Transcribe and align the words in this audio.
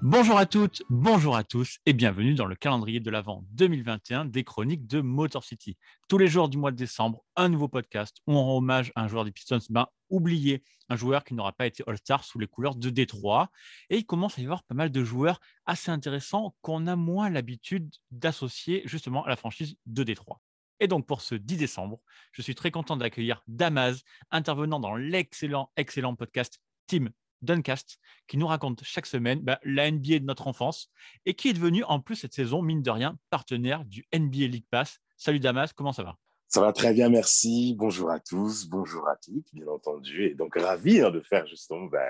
Bonjour 0.00 0.38
à 0.38 0.46
toutes, 0.46 0.84
bonjour 0.90 1.34
à 1.34 1.42
tous 1.42 1.78
et 1.84 1.92
bienvenue 1.92 2.34
dans 2.34 2.46
le 2.46 2.54
calendrier 2.54 3.00
de 3.00 3.10
l'Avent 3.10 3.42
2021 3.50 4.26
des 4.26 4.44
chroniques 4.44 4.86
de 4.86 5.00
Motor 5.00 5.42
City. 5.42 5.76
Tous 6.08 6.18
les 6.18 6.28
jours 6.28 6.48
du 6.48 6.56
mois 6.56 6.70
de 6.70 6.76
décembre, 6.76 7.24
un 7.34 7.48
nouveau 7.48 7.66
podcast 7.66 8.18
où 8.28 8.34
on 8.34 8.44
rend 8.44 8.58
hommage 8.58 8.92
à 8.94 9.02
un 9.02 9.08
joueur 9.08 9.24
des 9.24 9.32
Pistons 9.32 9.58
ben, 9.70 9.88
oublié, 10.08 10.62
un 10.88 10.94
joueur 10.94 11.24
qui 11.24 11.34
n'aura 11.34 11.50
pas 11.50 11.66
été 11.66 11.82
All-Star 11.88 12.22
sous 12.22 12.38
les 12.38 12.46
couleurs 12.46 12.76
de 12.76 12.90
Détroit. 12.90 13.50
Et 13.90 13.96
il 13.96 14.06
commence 14.06 14.38
à 14.38 14.42
y 14.42 14.44
avoir 14.44 14.62
pas 14.62 14.76
mal 14.76 14.92
de 14.92 15.02
joueurs 15.02 15.40
assez 15.66 15.90
intéressants 15.90 16.54
qu'on 16.62 16.86
a 16.86 16.94
moins 16.94 17.28
l'habitude 17.28 17.92
d'associer 18.12 18.82
justement 18.84 19.24
à 19.24 19.28
la 19.28 19.36
franchise 19.36 19.74
de 19.86 20.04
Détroit. 20.04 20.40
Et 20.78 20.86
donc 20.86 21.08
pour 21.08 21.22
ce 21.22 21.34
10 21.34 21.56
décembre, 21.56 21.98
je 22.30 22.42
suis 22.42 22.54
très 22.54 22.70
content 22.70 22.96
d'accueillir 22.96 23.42
Damaz, 23.48 24.04
intervenant 24.30 24.78
dans 24.78 24.94
l'excellent, 24.94 25.72
excellent 25.76 26.14
podcast 26.14 26.60
Team 26.86 27.10
Duncast, 27.42 27.98
qui 28.26 28.36
nous 28.36 28.46
raconte 28.46 28.82
chaque 28.84 29.06
semaine 29.06 29.40
bah, 29.40 29.58
la 29.64 29.90
NBA 29.90 30.20
de 30.20 30.24
notre 30.24 30.46
enfance 30.46 30.90
et 31.26 31.34
qui 31.34 31.48
est 31.48 31.52
devenu 31.52 31.84
en 31.84 32.00
plus 32.00 32.16
cette 32.16 32.34
saison, 32.34 32.62
mine 32.62 32.82
de 32.82 32.90
rien, 32.90 33.18
partenaire 33.30 33.84
du 33.84 34.06
NBA 34.14 34.46
League 34.46 34.66
Pass. 34.70 34.98
Salut 35.16 35.40
Damas, 35.40 35.72
comment 35.72 35.92
ça 35.92 36.02
va? 36.02 36.16
Ça 36.48 36.62
va 36.62 36.72
très 36.72 36.94
bien, 36.94 37.10
merci. 37.10 37.74
Bonjour 37.76 38.10
à 38.10 38.20
tous, 38.20 38.66
bonjour 38.66 39.06
à 39.06 39.16
toutes, 39.16 39.52
bien 39.52 39.66
entendu. 39.68 40.24
Et 40.24 40.34
donc 40.34 40.56
ravi 40.56 41.00
hein, 41.00 41.10
de 41.10 41.20
faire 41.20 41.46
justement 41.46 41.86
bah, 41.86 42.00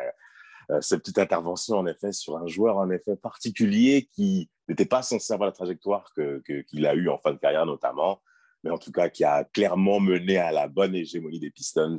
euh, 0.71 0.81
cette 0.81 1.01
petite 1.01 1.19
intervention 1.19 1.79
en 1.79 1.87
effet 1.87 2.13
sur 2.13 2.37
un 2.37 2.47
joueur 2.47 2.77
en 2.77 2.91
effet 2.91 3.17
particulier 3.17 4.09
qui 4.13 4.49
n'était 4.69 4.85
pas 4.85 5.03
censé 5.03 5.33
avoir 5.33 5.49
la 5.49 5.53
trajectoire 5.53 6.13
qu'il 6.15 6.43
que, 6.45 6.85
a 6.87 6.95
eue 6.95 7.09
en 7.09 7.19
fin 7.19 7.33
de 7.33 7.39
carrière 7.39 7.67
notamment, 7.67 8.23
mais 8.63 8.71
en 8.71 8.79
tout 8.79 8.93
cas 8.93 9.09
qui 9.09 9.25
a 9.25 9.45
clairement 9.45 9.99
mené 9.99 10.37
à 10.37 10.53
la 10.53 10.69
bonne 10.69 10.95
hégémonie 10.95 11.41
des 11.41 11.51
Pistons 11.51 11.97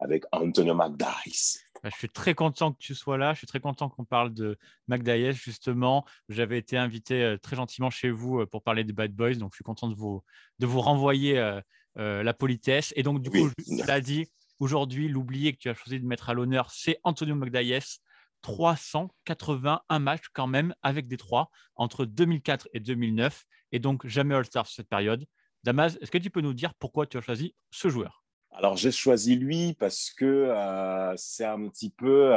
avec 0.00 0.24
Antonio 0.32 0.74
McDyess. 0.74 1.60
Bah, 1.82 1.88
je 1.92 1.96
suis 1.96 2.08
très 2.08 2.34
content 2.34 2.72
que 2.72 2.78
tu 2.78 2.94
sois 2.94 3.16
là. 3.16 3.32
Je 3.32 3.38
suis 3.38 3.46
très 3.46 3.60
content 3.60 3.88
qu'on 3.88 4.04
parle 4.04 4.34
de 4.34 4.58
McDyess, 4.88 5.36
justement. 5.36 6.04
J'avais 6.28 6.58
été 6.58 6.76
invité 6.76 7.22
euh, 7.22 7.38
très 7.38 7.56
gentiment 7.56 7.90
chez 7.90 8.10
vous 8.10 8.40
euh, 8.40 8.46
pour 8.46 8.62
parler 8.62 8.84
des 8.84 8.92
Bad 8.92 9.12
Boys. 9.12 9.34
Donc, 9.34 9.52
je 9.52 9.56
suis 9.56 9.64
content 9.64 9.88
de 9.88 9.94
vous, 9.94 10.22
de 10.58 10.66
vous 10.66 10.80
renvoyer 10.80 11.38
euh, 11.38 12.22
la 12.22 12.34
politesse. 12.34 12.92
Et 12.96 13.02
donc, 13.02 13.22
du 13.22 13.30
coup, 13.30 13.50
tu 13.64 13.86
l'as 13.86 14.00
dit, 14.00 14.26
aujourd'hui, 14.58 15.08
l'oublié 15.08 15.52
que 15.52 15.58
tu 15.58 15.68
as 15.68 15.74
choisi 15.74 16.00
de 16.00 16.06
mettre 16.06 16.28
à 16.28 16.34
l'honneur, 16.34 16.70
c'est 16.70 16.98
Antonio 17.04 17.34
McDyess. 17.34 18.00
381 18.42 19.98
matchs 19.98 20.28
quand 20.32 20.46
même 20.46 20.74
avec 20.80 21.06
des 21.08 21.18
trois 21.18 21.50
entre 21.76 22.06
2004 22.06 22.68
et 22.72 22.80
2009. 22.80 23.44
Et 23.72 23.78
donc, 23.78 24.06
jamais 24.06 24.34
All-Star 24.34 24.66
sur 24.66 24.76
cette 24.76 24.88
période. 24.88 25.26
Damas, 25.62 25.98
est-ce 26.00 26.10
que 26.10 26.16
tu 26.18 26.30
peux 26.30 26.40
nous 26.40 26.54
dire 26.54 26.72
pourquoi 26.74 27.06
tu 27.06 27.18
as 27.18 27.20
choisi 27.20 27.54
ce 27.70 27.90
joueur? 27.90 28.24
Alors, 28.52 28.76
j'ai 28.76 28.90
choisi 28.90 29.36
lui 29.36 29.74
parce 29.74 30.10
que 30.10 30.24
euh, 30.24 31.14
c'est 31.16 31.44
un 31.44 31.68
petit 31.68 31.90
peu 31.90 32.34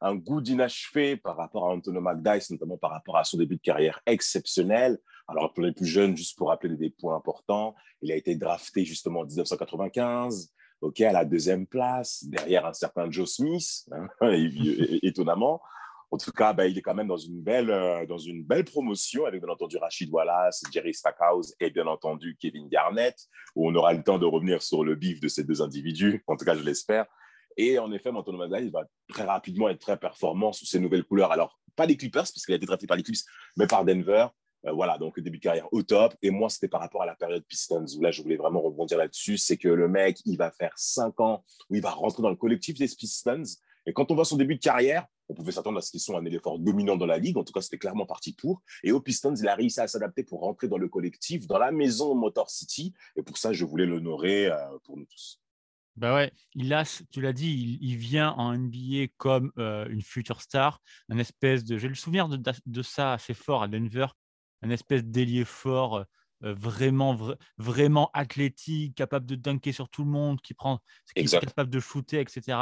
un 0.00 0.14
goût 0.14 0.40
d'inachevé 0.40 1.16
par 1.16 1.36
rapport 1.36 1.68
à 1.68 1.72
Antonio 1.72 2.00
McDyess, 2.00 2.50
notamment 2.50 2.78
par 2.78 2.90
rapport 2.90 3.16
à 3.16 3.24
son 3.24 3.38
début 3.38 3.56
de 3.56 3.60
carrière 3.62 4.00
exceptionnel. 4.06 4.98
Alors, 5.28 5.52
pour 5.52 5.62
les 5.62 5.72
plus 5.72 5.86
jeunes, 5.86 6.16
juste 6.16 6.36
pour 6.36 6.48
rappeler 6.48 6.76
des 6.76 6.90
points 6.90 7.16
importants, 7.16 7.74
il 8.02 8.10
a 8.10 8.16
été 8.16 8.34
drafté 8.34 8.84
justement 8.84 9.20
en 9.20 9.24
1995, 9.24 10.52
ok, 10.80 11.00
à 11.02 11.12
la 11.12 11.24
deuxième 11.24 11.66
place, 11.66 12.24
derrière 12.24 12.66
un 12.66 12.72
certain 12.72 13.10
Joe 13.10 13.30
Smith, 13.30 13.88
hein, 13.92 14.08
étonnamment. 15.02 15.60
En 16.12 16.18
tout 16.18 16.32
cas, 16.32 16.52
ben, 16.52 16.64
il 16.64 16.76
est 16.76 16.82
quand 16.82 16.94
même 16.94 17.06
dans 17.06 17.16
une 17.16 17.40
belle, 17.40 17.70
euh, 17.70 18.04
dans 18.06 18.18
une 18.18 18.42
belle 18.42 18.64
promotion 18.64 19.26
avec 19.26 19.40
bien 19.40 19.52
entendu 19.52 19.76
Rachid 19.76 20.10
Wallace, 20.10 20.62
Jerry 20.72 20.92
Stackhouse 20.92 21.54
et 21.60 21.70
bien 21.70 21.86
entendu 21.86 22.36
Kevin 22.40 22.68
Garnett, 22.68 23.16
où 23.54 23.70
on 23.70 23.74
aura 23.74 23.92
le 23.92 24.02
temps 24.02 24.18
de 24.18 24.26
revenir 24.26 24.60
sur 24.60 24.82
le 24.82 24.96
bif 24.96 25.20
de 25.20 25.28
ces 25.28 25.44
deux 25.44 25.62
individus, 25.62 26.24
en 26.26 26.36
tout 26.36 26.44
cas 26.44 26.56
je 26.56 26.62
l'espère. 26.62 27.06
Et 27.56 27.78
en 27.78 27.92
effet, 27.92 28.10
Antonio 28.10 28.38
Mazai 28.38 28.70
va 28.70 28.84
très 29.08 29.24
rapidement 29.24 29.68
être 29.68 29.80
très 29.80 29.96
performant 29.96 30.52
sous 30.52 30.66
ces 30.66 30.80
nouvelles 30.80 31.04
couleurs. 31.04 31.32
Alors, 31.32 31.58
pas 31.76 31.86
les 31.86 31.96
Clippers, 31.96 32.22
parce 32.22 32.44
qu'il 32.44 32.54
a 32.54 32.56
été 32.56 32.66
drafté 32.66 32.86
par 32.86 32.96
les 32.96 33.02
Clippers, 33.02 33.22
mais 33.56 33.66
par 33.66 33.84
Denver. 33.84 34.26
Euh, 34.66 34.72
voilà, 34.72 34.98
donc 34.98 35.18
début 35.18 35.38
de 35.38 35.42
carrière 35.42 35.68
au 35.72 35.82
top. 35.82 36.14
Et 36.22 36.30
moi, 36.30 36.48
c'était 36.48 36.68
par 36.68 36.80
rapport 36.80 37.02
à 37.02 37.06
la 37.06 37.14
période 37.14 37.44
Pistons, 37.46 37.86
où 37.96 38.02
là, 38.02 38.10
je 38.10 38.22
voulais 38.22 38.36
vraiment 38.36 38.60
rebondir 38.60 38.98
là-dessus. 38.98 39.38
C'est 39.38 39.56
que 39.56 39.68
le 39.68 39.88
mec, 39.88 40.18
il 40.24 40.36
va 40.36 40.50
faire 40.50 40.72
cinq 40.76 41.20
ans 41.20 41.44
où 41.68 41.74
il 41.74 41.82
va 41.82 41.90
rentrer 41.90 42.22
dans 42.22 42.30
le 42.30 42.36
collectif 42.36 42.78
des 42.78 42.86
Pistons. 42.86 43.42
Et 43.86 43.92
quand 43.92 44.10
on 44.10 44.14
voit 44.14 44.24
son 44.24 44.36
début 44.36 44.56
de 44.56 44.60
carrière, 44.60 45.06
on 45.30 45.34
pouvait 45.34 45.52
s'attendre 45.52 45.78
à 45.78 45.80
ce 45.80 45.92
qu'ils 45.92 46.00
soient 46.00 46.18
un 46.18 46.24
éléphant 46.24 46.58
dominant 46.58 46.96
dans 46.96 47.06
la 47.06 47.18
ligue. 47.18 47.36
En 47.36 47.44
tout 47.44 47.52
cas, 47.52 47.60
c'était 47.60 47.78
clairement 47.78 48.04
parti 48.04 48.32
pour. 48.32 48.62
Et 48.82 48.90
au 48.90 49.00
Pistons, 49.00 49.34
il 49.36 49.46
a 49.46 49.54
réussi 49.54 49.80
à 49.80 49.86
s'adapter 49.86 50.24
pour 50.24 50.40
rentrer 50.40 50.66
dans 50.66 50.76
le 50.76 50.88
collectif, 50.88 51.46
dans 51.46 51.58
la 51.58 51.70
maison 51.70 52.16
Motor 52.16 52.50
City. 52.50 52.92
Et 53.14 53.22
pour 53.22 53.38
ça, 53.38 53.52
je 53.52 53.64
voulais 53.64 53.86
l'honorer 53.86 54.46
euh, 54.46 54.56
pour 54.82 54.96
nous 54.96 55.06
tous. 55.06 55.40
Bah 55.96 56.14
ouais, 56.14 56.32
il 56.54 56.72
a, 56.72 56.84
tu 57.10 57.20
l'as 57.20 57.32
dit, 57.32 57.78
il, 57.80 57.96
vient 57.96 58.32
en 58.32 58.56
NBA 58.56 59.08
comme 59.18 59.52
euh, 59.58 59.86
une 59.88 60.02
future 60.02 60.40
star, 60.40 60.80
un 61.08 61.18
espèce 61.18 61.62
de. 61.64 61.78
J'ai 61.78 61.88
le 61.88 61.94
souvenir 61.94 62.28
de, 62.28 62.82
ça 62.82 63.12
assez 63.12 63.34
fort 63.34 63.62
à 63.62 63.68
Denver, 63.68 64.06
un 64.62 64.70
espèce 64.70 65.04
d'ailier 65.04 65.44
fort, 65.44 66.06
euh, 66.44 66.54
vraiment, 66.54 67.16
vraiment 67.58 68.10
athlétique, 68.14 68.96
capable 68.96 69.26
de 69.26 69.34
dunker 69.36 69.74
sur 69.74 69.88
tout 69.90 70.04
le 70.04 70.10
monde, 70.10 70.40
qui 70.40 70.54
prend, 70.54 70.78
qui 71.14 71.22
est 71.22 71.40
capable 71.40 71.70
de 71.70 71.80
shooter, 71.80 72.20
etc. 72.20 72.58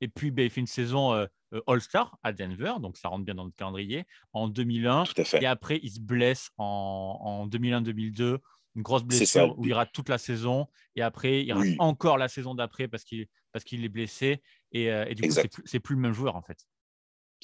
Et 0.00 0.08
puis, 0.08 0.30
bah, 0.30 0.42
il 0.42 0.50
fait 0.50 0.60
une 0.60 0.66
saison 0.66 1.26
All-Star 1.66 2.18
à 2.22 2.32
Denver, 2.32 2.74
donc 2.80 2.96
ça 2.96 3.08
rentre 3.08 3.24
bien 3.24 3.34
dans 3.34 3.44
le 3.44 3.50
calendrier, 3.50 4.04
en 4.32 4.48
2001. 4.48 5.04
Et 5.40 5.46
après, 5.46 5.80
il 5.82 5.90
se 5.90 6.00
blesse 6.00 6.50
en, 6.58 7.48
2001-2002, 7.50 8.38
une 8.74 8.82
grosse 8.82 9.04
blessure 9.04 9.58
où 9.58 9.64
il 9.64 9.72
rate 9.72 9.90
toute 9.92 10.08
la 10.08 10.18
saison. 10.18 10.66
Et 10.96 11.02
après, 11.02 11.44
il 11.44 11.52
rate 11.52 11.66
encore 11.78 12.18
la 12.18 12.28
saison 12.28 12.54
d'après 12.54 12.88
parce 12.88 13.04
qu'il 13.04 13.26
parce 13.52 13.64
qu'il 13.64 13.84
est 13.84 13.88
blessé. 13.88 14.42
Et, 14.72 14.92
euh, 14.92 15.06
et 15.08 15.14
du 15.14 15.22
coup, 15.22 15.30
c'est 15.30 15.48
plus, 15.48 15.80
plus 15.80 15.94
le 15.94 16.00
même 16.00 16.12
joueur 16.12 16.36
en 16.36 16.42
fait 16.42 16.66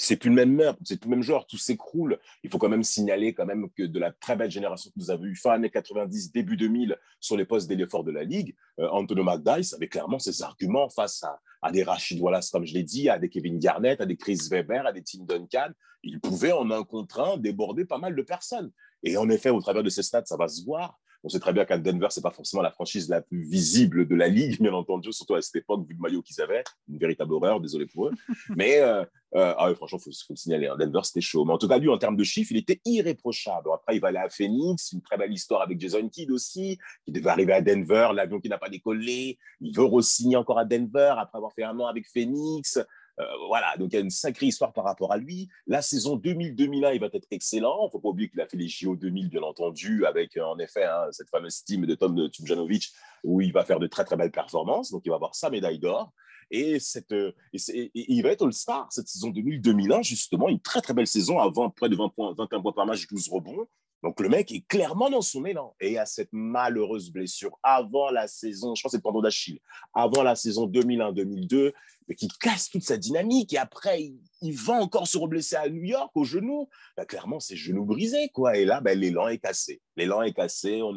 c'est 0.04 0.16
plus 0.16 0.30
le 0.30 0.36
même 0.36 0.54
meurtre, 0.54 0.80
c'est 0.84 0.98
plus 0.98 1.08
le 1.08 1.16
même 1.16 1.22
genre, 1.22 1.46
tout 1.46 1.58
s'écroule. 1.58 2.18
Il 2.42 2.50
faut 2.50 2.58
quand 2.58 2.68
même 2.68 2.82
signaler 2.82 3.34
quand 3.34 3.46
même 3.46 3.68
que 3.76 3.84
de 3.84 3.98
la 3.98 4.12
très 4.12 4.36
belle 4.36 4.50
génération 4.50 4.90
que 4.90 4.98
nous 4.98 5.10
avons 5.10 5.24
eu 5.24 5.36
fin 5.36 5.52
années 5.52 5.70
90, 5.70 6.32
début 6.32 6.56
2000 6.56 6.96
sur 7.20 7.36
les 7.36 7.44
postes 7.44 7.68
d'effort 7.68 8.04
de 8.04 8.10
la 8.10 8.24
Ligue, 8.24 8.54
euh, 8.80 8.88
Antonio 8.88 9.24
McDyess 9.24 9.74
avait 9.74 9.88
clairement 9.88 10.18
ses 10.18 10.42
arguments 10.42 10.88
face 10.88 11.22
à, 11.22 11.40
à 11.62 11.70
des 11.70 11.82
Rachid 11.82 12.20
Wallace, 12.20 12.50
comme 12.50 12.66
je 12.66 12.74
l'ai 12.74 12.82
dit, 12.82 13.08
à 13.08 13.18
des 13.18 13.28
Kevin 13.28 13.58
Garnett, 13.58 14.00
à 14.00 14.06
des 14.06 14.16
Chris 14.16 14.40
Weber, 14.50 14.86
à 14.86 14.92
des 14.92 15.02
Tim 15.02 15.24
Duncan. 15.24 15.70
Il 16.02 16.20
pouvait 16.20 16.52
en 16.52 16.70
un 16.70 16.82
contre 16.82 17.20
un 17.20 17.36
déborder 17.36 17.84
pas 17.84 17.98
mal 17.98 18.16
de 18.16 18.22
personnes. 18.22 18.70
Et 19.02 19.16
en 19.16 19.28
effet, 19.28 19.50
au 19.50 19.60
travers 19.60 19.82
de 19.82 19.88
ces 19.88 20.02
stats, 20.02 20.24
ça 20.24 20.36
va 20.36 20.48
se 20.48 20.64
voir. 20.64 20.98
On 21.24 21.28
sait 21.28 21.38
très 21.38 21.52
bien 21.52 21.64
qu'à 21.64 21.78
Denver, 21.78 22.08
c'est 22.10 22.22
pas 22.22 22.32
forcément 22.32 22.62
la 22.62 22.72
franchise 22.72 23.08
la 23.08 23.20
plus 23.20 23.44
visible 23.44 24.08
de 24.08 24.14
la 24.16 24.26
ligue, 24.26 24.60
bien 24.60 24.72
entendu, 24.72 25.12
surtout 25.12 25.36
à 25.36 25.42
cette 25.42 25.54
époque, 25.56 25.86
vu 25.86 25.94
le 25.94 26.00
maillot 26.00 26.22
qu'ils 26.22 26.40
avaient. 26.40 26.64
Une 26.88 26.98
véritable 26.98 27.32
horreur, 27.34 27.60
désolé 27.60 27.86
pour 27.86 28.08
eux. 28.08 28.12
Mais 28.56 28.80
euh, 28.80 29.04
euh, 29.34 29.54
ah 29.56 29.74
franchement, 29.74 29.98
il 30.06 30.12
faut, 30.12 30.32
le 30.32 30.36
signaler. 30.36 30.66
Hein. 30.66 30.76
Denver, 30.78 31.00
c'était 31.04 31.22
chaud. 31.22 31.44
Mais 31.44 31.52
en 31.54 31.58
tout 31.58 31.68
cas, 31.68 31.78
lui, 31.78 31.88
en 31.88 31.96
termes 31.96 32.16
de 32.16 32.24
chiffres, 32.24 32.52
il 32.52 32.58
était 32.58 32.80
irréprochable. 32.84 33.70
Après, 33.72 33.96
il 33.96 34.00
va 34.00 34.08
aller 34.08 34.18
à 34.18 34.28
Phoenix, 34.28 34.92
une 34.92 35.00
très 35.00 35.16
belle 35.16 35.32
histoire 35.32 35.62
avec 35.62 35.80
Jason 35.80 36.06
Kidd 36.08 36.30
aussi, 36.30 36.78
qui 37.04 37.12
devait 37.12 37.30
arriver 37.30 37.54
à 37.54 37.62
Denver, 37.62 38.10
l'avion 38.14 38.40
qui 38.40 38.50
n'a 38.50 38.58
pas 38.58 38.68
décollé. 38.68 39.38
Il 39.60 39.74
veut 39.74 39.84
re-signer 39.84 40.36
encore 40.36 40.58
à 40.58 40.66
Denver 40.66 41.14
après 41.16 41.38
avoir 41.38 41.52
fait 41.52 41.64
un 41.64 41.78
an 41.80 41.86
avec 41.86 42.06
Phoenix. 42.08 42.78
Euh, 43.20 43.24
voilà, 43.46 43.76
donc 43.76 43.92
il 43.92 43.96
y 43.96 43.98
a 43.98 44.02
une 44.02 44.10
sacrée 44.10 44.46
histoire 44.46 44.72
par 44.72 44.84
rapport 44.84 45.12
à 45.12 45.16
lui. 45.16 45.48
La 45.66 45.82
saison 45.82 46.16
2000-2001, 46.16 46.94
il 46.94 47.00
va 47.00 47.08
être 47.12 47.26
excellent. 47.30 47.78
Il 47.82 47.86
ne 47.86 47.90
faut 47.90 48.00
pas 48.00 48.08
oublier 48.08 48.28
qu'il 48.28 48.40
a 48.40 48.46
fait 48.46 48.56
les 48.56 48.68
JO 48.68 48.96
2000, 48.96 49.28
bien 49.28 49.42
entendu, 49.42 50.06
avec 50.06 50.36
euh, 50.36 50.44
en 50.44 50.58
effet 50.58 50.84
hein, 50.84 51.06
cette 51.10 51.28
fameuse 51.30 51.62
team 51.64 51.86
de 51.86 51.94
Tom 51.94 52.30
Tumjanovic, 52.30 52.90
où 53.24 53.40
il 53.40 53.52
va 53.52 53.64
faire 53.64 53.78
de 53.78 53.86
très 53.86 54.04
très 54.04 54.16
belles 54.16 54.30
performances. 54.30 54.90
Donc 54.90 55.02
il 55.04 55.10
va 55.10 55.16
avoir 55.16 55.34
sa 55.34 55.50
médaille 55.50 55.78
d'or. 55.78 56.12
Et, 56.52 56.78
cette, 56.78 57.12
euh, 57.12 57.32
il 57.52 58.22
va 58.22 58.28
être 58.28 58.44
All-Star 58.44 58.86
cette 58.90 59.08
saison 59.08 59.30
2000-2001, 59.30 60.04
justement, 60.04 60.48
une 60.48 60.60
très 60.60 60.82
très 60.82 60.92
belle 60.92 61.06
saison 61.06 61.38
avant 61.38 61.70
près 61.70 61.88
de 61.88 61.96
20 61.96 62.10
points, 62.10 62.34
21 62.36 62.60
points 62.60 62.72
par 62.72 62.86
match, 62.86 63.06
12 63.08 63.28
rebonds. 63.30 63.66
Donc 64.02 64.20
le 64.20 64.28
mec 64.28 64.50
est 64.50 64.66
clairement 64.66 65.10
dans 65.10 65.22
son 65.22 65.44
élan. 65.44 65.74
Et 65.80 65.96
a 65.96 66.06
cette 66.06 66.32
malheureuse 66.32 67.10
blessure 67.10 67.58
avant 67.62 68.10
la 68.10 68.26
saison, 68.26 68.74
je 68.74 68.82
pense 68.82 68.92
que 68.92 68.98
c'est 68.98 69.02
pendant 69.02 69.22
d'Achille, 69.22 69.60
avant 69.94 70.22
la 70.22 70.34
saison 70.34 70.66
2001-2002, 70.68 71.72
mais 72.08 72.14
qui 72.14 72.28
casse 72.28 72.68
toute 72.68 72.82
sa 72.82 72.96
dynamique. 72.96 73.54
Et 73.54 73.58
après, 73.58 74.12
il, 74.42 74.56
va 74.56 74.74
encore 74.74 75.06
se 75.06 75.16
reblesser 75.16 75.56
à 75.56 75.68
New 75.68 75.84
York 75.84 76.10
au 76.14 76.24
genou. 76.24 76.68
Bah, 76.96 77.06
clairement, 77.06 77.40
c'est 77.40 77.56
genou 77.56 77.84
brisé. 77.84 78.28
quoi. 78.34 78.56
Et 78.56 78.64
là, 78.64 78.80
ben, 78.80 78.98
l'élan 78.98 79.28
est 79.28 79.38
cassé. 79.38 79.80
L'élan 79.96 80.22
est 80.22 80.34
cassé. 80.34 80.82
On 80.82 80.94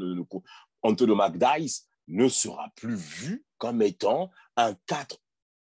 Antonio 0.81 1.15
McDyess 1.15 1.87
ne 2.07 2.27
sera 2.27 2.69
plus 2.75 2.95
vu 2.95 3.45
comme 3.57 3.81
étant 3.81 4.31
un 4.57 4.75
4 4.87 5.17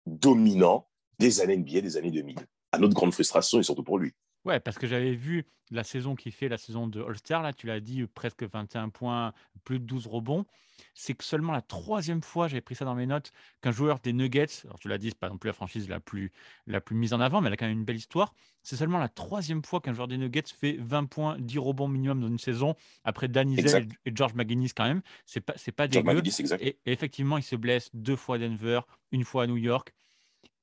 dominant 0.06 0.88
des 1.20 1.42
années 1.42 1.58
NBA, 1.58 1.82
des 1.82 1.98
années 1.98 2.12
2000. 2.12 2.38
À 2.72 2.80
notre 2.80 2.94
grande 2.94 3.14
frustration 3.14 3.60
et 3.60 3.64
surtout 3.64 3.84
pour 3.84 4.00
lui. 4.00 4.14
Ouais, 4.46 4.60
parce 4.60 4.78
que 4.78 4.88
j'avais 4.88 5.14
vu 5.14 5.46
la 5.72 5.84
saison 5.84 6.16
qui 6.16 6.32
fait 6.32 6.50
la 6.50 6.58
saison 6.58 6.88
de 6.88 7.02
All-Star, 7.02 7.42
là, 7.42 7.54
tu 7.54 7.68
l'as 7.68 7.80
dit, 7.80 8.06
presque 8.06 8.44
21 8.44 8.90
points, 8.90 9.34
plus 9.64 9.80
de 9.80 9.86
12 9.86 10.08
rebonds. 10.08 10.46
C'est 10.94 11.14
que 11.14 11.24
seulement 11.24 11.54
la 11.54 11.62
troisième 11.62 12.22
fois, 12.22 12.48
j'avais 12.48 12.62
pris 12.62 12.76
ça 12.76 12.84
dans 12.86 12.96
mes 12.96 13.06
notes, 13.06 13.32
qu'un 13.62 13.72
joueur 13.72 14.00
des 14.00 14.12
Nuggets, 14.12 14.66
alors 14.66 14.80
tu 14.80 14.88
l'as 14.88 14.98
dit, 14.98 15.10
c'est 15.10 15.18
pas 15.18 15.30
non 15.30 15.38
plus 15.38 15.48
la 15.48 15.54
franchise 15.54 15.88
la 15.88 16.00
plus, 16.00 16.32
la 16.68 16.82
plus 16.82 16.96
mise 16.96 17.14
en 17.14 17.20
avant, 17.20 17.42
mais 17.42 17.48
elle 17.48 17.54
a 17.54 17.58
quand 17.58 17.68
même 17.68 17.78
une 17.78 17.86
belle 17.86 17.96
histoire. 17.96 18.34
C'est 18.64 18.76
seulement 18.76 19.00
la 19.00 19.10
troisième 19.10 19.64
fois 19.64 19.82
qu'un 19.82 19.94
joueur 19.94 20.08
des 20.08 20.18
Nuggets 20.18 20.44
fait 20.60 20.78
20 20.80 21.06
points, 21.06 21.38
10 21.40 21.58
rebonds 21.60 21.88
minimum 21.88 22.22
dans 22.22 22.28
une 22.28 22.40
saison, 22.40 22.76
après 23.04 23.28
Danny 23.28 23.56
Zell 23.62 23.88
et 24.06 24.12
George 24.14 24.34
McGuinness 24.36 24.74
quand 24.74 24.86
même. 24.86 25.02
C'est 25.26 25.42
pas, 25.42 25.54
c'est 25.56 25.72
pas 25.72 25.88
dégueu. 25.88 26.22
Et, 26.60 26.78
et, 26.86 26.92
effectivement, 26.92 27.38
il 27.38 27.44
se 27.44 27.56
blesse 27.56 27.90
deux 27.94 28.16
fois 28.16 28.36
à 28.36 28.40
Denver, 28.40 28.82
une 29.12 29.24
fois 29.24 29.44
à 29.44 29.48
New 29.48 29.58
York. 29.58 29.94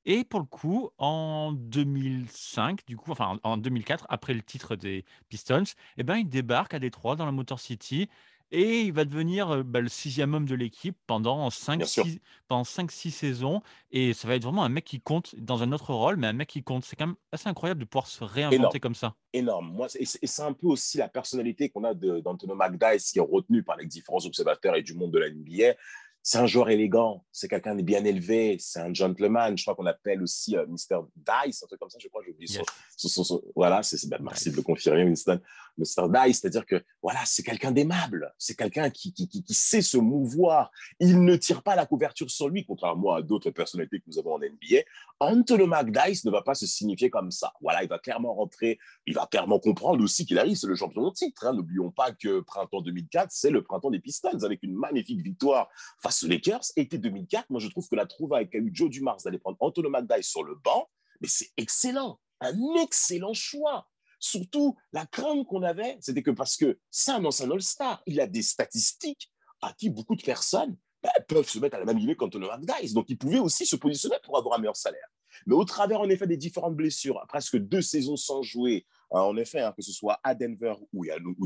Et 0.07 0.25
pour 0.25 0.41
le 0.41 0.47
coup, 0.47 0.91
en 0.99 1.53
2005, 1.53 2.87
du 2.87 2.97
coup, 2.97 3.13
enfin 3.13 3.39
en 3.43 3.57
2004, 3.57 4.07
après 4.09 4.35
le 4.35 4.43
titre 4.43 4.77
des 4.77 5.05
Pistons, 5.29 5.65
eh 5.99 6.03
ben, 6.03 6.17
il 6.17 6.29
débarque 6.29 6.75
à 6.75 6.79
Détroit 6.79 7.17
dans 7.17 7.27
la 7.27 7.33
Motor 7.33 7.61
City 7.61 8.09
et 8.53 8.83
il 8.83 8.93
va 8.93 9.05
devenir 9.05 9.51
euh, 9.51 9.63
bah, 9.63 9.81
le 9.81 9.89
sixième 9.89 10.35
homme 10.35 10.47
de 10.47 10.55
l'équipe 10.55 10.97
pendant 11.07 11.49
Bien 11.49 11.87
sûr. 11.87 12.05
5-6 12.05 12.19
pendant 12.49 12.63
5-6 12.63 13.11
saisons. 13.11 13.63
Et 13.93 14.13
ça 14.13 14.27
va 14.27 14.35
être 14.35 14.43
vraiment 14.43 14.65
un 14.65 14.69
mec 14.69 14.85
qui 14.85 15.01
compte 15.01 15.37
dans 15.37 15.63
un 15.63 15.71
autre 15.73 15.95
rôle, 15.95 16.17
mais 16.17 16.27
un 16.27 16.33
mec 16.33 16.49
qui 16.49 16.63
compte. 16.63 16.85
C'est 16.85 16.97
quand 16.97 17.07
même 17.07 17.17
assez 17.33 17.49
incroyable 17.49 17.81
de 17.81 17.85
pouvoir 17.85 18.07
se 18.07 18.25
Énorme. 18.25 18.51
réinventer 18.51 18.81
comme 18.81 18.95
ça. 18.95 19.15
Énorme. 19.33 19.73
Moi, 19.73 19.87
et 19.95 20.05
c'est 20.05 20.43
un 20.43 20.53
peu 20.53 20.67
aussi 20.67 20.99
la 20.99 21.09
personnalité 21.09 21.69
qu'on 21.69 21.85
a 21.85 21.95
d'Antonio 21.95 22.57
McDyess 22.57 23.13
qui 23.13 23.19
est 23.19 23.23
retenu 23.23 23.63
par 23.63 23.77
les 23.77 23.87
différents 23.87 24.25
observateurs 24.25 24.75
et 24.75 24.83
du 24.83 24.95
monde 24.95 25.13
de 25.13 25.19
la 25.19 25.31
NBA 25.31 25.77
c'est 26.23 26.39
un 26.39 26.47
joueur 26.47 26.69
élégant, 26.71 27.25
c'est 27.33 27.49
quelqu'un 27.49 27.75
de 27.75 27.83
bien 27.83 28.05
élevé, 28.05 28.57
c'est 28.61 28.81
un 28.81 28.93
gentleman. 28.93 29.57
Je 29.57 29.65
crois 29.65 29.75
qu'on 29.75 29.87
appelle 29.87 30.23
aussi 30.23 30.57
euh, 30.57 30.67
Mr. 30.67 31.01
Dice, 31.17 31.63
un 31.63 31.67
truc 31.67 31.81
comme 31.81 31.91
ça, 31.91 31.99
je 31.99 32.09
crois, 32.09 32.23
j'ai 32.25 32.33
oublié 32.33 32.61
son, 32.97 33.43
Voilà, 33.57 33.83
c'est, 33.83 34.09
ben, 34.09 34.19
merci 34.23 34.51
de 34.51 34.57
le 34.57 34.63
confirmer, 34.63 35.05
Winston. 35.05 35.41
Dice, 35.79 36.41
c'est-à-dire 36.41 36.67
que 36.67 36.83
voilà, 37.03 37.21
c'est 37.25 37.43
quelqu'un 37.43 37.73
d'aimable, 37.73 38.35
c'est 38.39 38.57
quelqu'un 38.57 38.91
qui, 38.91 39.13
sait 39.51 39.83
se 39.83 39.97
mouvoir. 39.97 40.71
Il 40.99 41.25
ne 41.25 41.37
tire 41.37 41.63
pas 41.63 41.77
la 41.77 41.87
couverture 41.87 42.31
sur 42.31 42.49
lui, 42.49 42.65
contrairement 42.65 43.15
à 43.15 43.23
d'autres 43.23 43.51
personnalités 43.51 43.99
que 44.01 44.05
nous 44.07 44.19
avons 44.19 44.35
en 44.35 44.39
NBA. 44.39 44.83
Antonio 45.21 45.67
McDice 45.67 46.25
ne 46.25 46.31
va 46.31 46.43
pas 46.43 46.55
se 46.55 46.67
signifier 46.67 47.11
comme 47.11 47.31
ça. 47.31 47.53
Voilà, 47.61 47.83
il 47.83 47.89
va 47.89 47.99
clairement 47.99 48.35
rentrer, 48.35 48.79
il 49.07 49.15
va 49.15 49.27
clairement 49.27 49.59
comprendre 49.59 50.03
aussi 50.03 50.27
qu'il 50.27 50.39
arrive, 50.39 50.57
c'est 50.57 50.67
le 50.67 50.75
champion 50.75 51.09
de 51.09 51.13
titre. 51.13 51.47
Hein. 51.47 51.55
N'oublions 51.55 51.91
pas 51.91 52.13
que 52.13 52.41
printemps 52.41 52.81
2004, 52.81 53.29
c'est 53.31 53.51
le 53.51 53.63
printemps 53.63 53.91
des 53.91 54.01
Pistons 54.01 54.43
avec 54.43 54.63
une 54.63 54.75
magnifique 54.75 55.21
victoire 55.21 55.69
face 56.03 56.23
aux 56.23 56.29
Lakers. 56.29 56.63
Été 56.77 56.99
2004, 56.99 57.51
moi 57.51 57.61
je 57.61 57.69
trouve 57.69 57.89
que 57.89 57.97
la 57.97 58.07
trouvaille 58.07 58.49
qu'a 58.49 58.59
eu 58.59 58.71
Joe 58.73 58.91
Dumars 58.91 59.19
d'aller 59.25 59.39
prendre 59.39 59.57
Antonio 59.61 59.91
McDice 59.91 60.27
sur 60.27 60.43
le 60.43 60.55
banc, 60.55 60.89
mais 61.21 61.29
c'est 61.29 61.51
excellent, 61.57 62.19
un 62.41 62.55
excellent 62.83 63.35
choix. 63.35 63.90
Surtout, 64.21 64.77
la 64.93 65.07
crainte 65.07 65.47
qu'on 65.47 65.63
avait, 65.63 65.97
c'était 66.01 66.23
que 66.23 66.31
parce 66.31 66.57
que 66.57 66.79
c'est 66.91 67.11
un 67.11 67.25
ancien 67.25 67.51
All-Star, 67.51 68.03
il 68.07 68.21
a 68.21 68.27
des 68.27 68.43
statistiques 68.43 69.33
à 69.63 69.73
qui 69.73 69.91
beaucoup 69.91 70.15
de 70.15 70.23
personnes 70.23 70.77
bah, 71.03 71.11
peuvent 71.27 71.49
se 71.49 71.59
mettre 71.59 71.77
à 71.77 71.79
la 71.79 71.87
même 71.87 71.99
ligne 71.99 72.15
qu'Antonio 72.15 72.49
McDice. 72.49 72.93
Donc, 72.93 73.07
il 73.09 73.17
pouvait 73.17 73.39
aussi 73.39 73.65
se 73.65 73.77
positionner 73.77 74.17
pour 74.23 74.37
avoir 74.37 74.57
un 74.57 74.61
meilleur 74.61 74.77
salaire. 74.77 75.09
Mais 75.47 75.55
au 75.55 75.65
travers, 75.65 76.01
en 76.01 76.09
effet, 76.11 76.27
des 76.27 76.37
différentes 76.37 76.77
blessures, 76.77 77.25
presque 77.29 77.57
deux 77.57 77.83
saisons 77.83 78.17
sans 78.17 78.43
jouer, 78.43 78.87
hein, 79.11 79.21
en 79.21 79.37
effet, 79.37 79.61
hein, 79.61 79.73
que 79.75 79.83
ce 79.83 79.93
soit 79.93 80.21
à 80.23 80.35
Denver 80.35 80.75
ou 80.93 81.05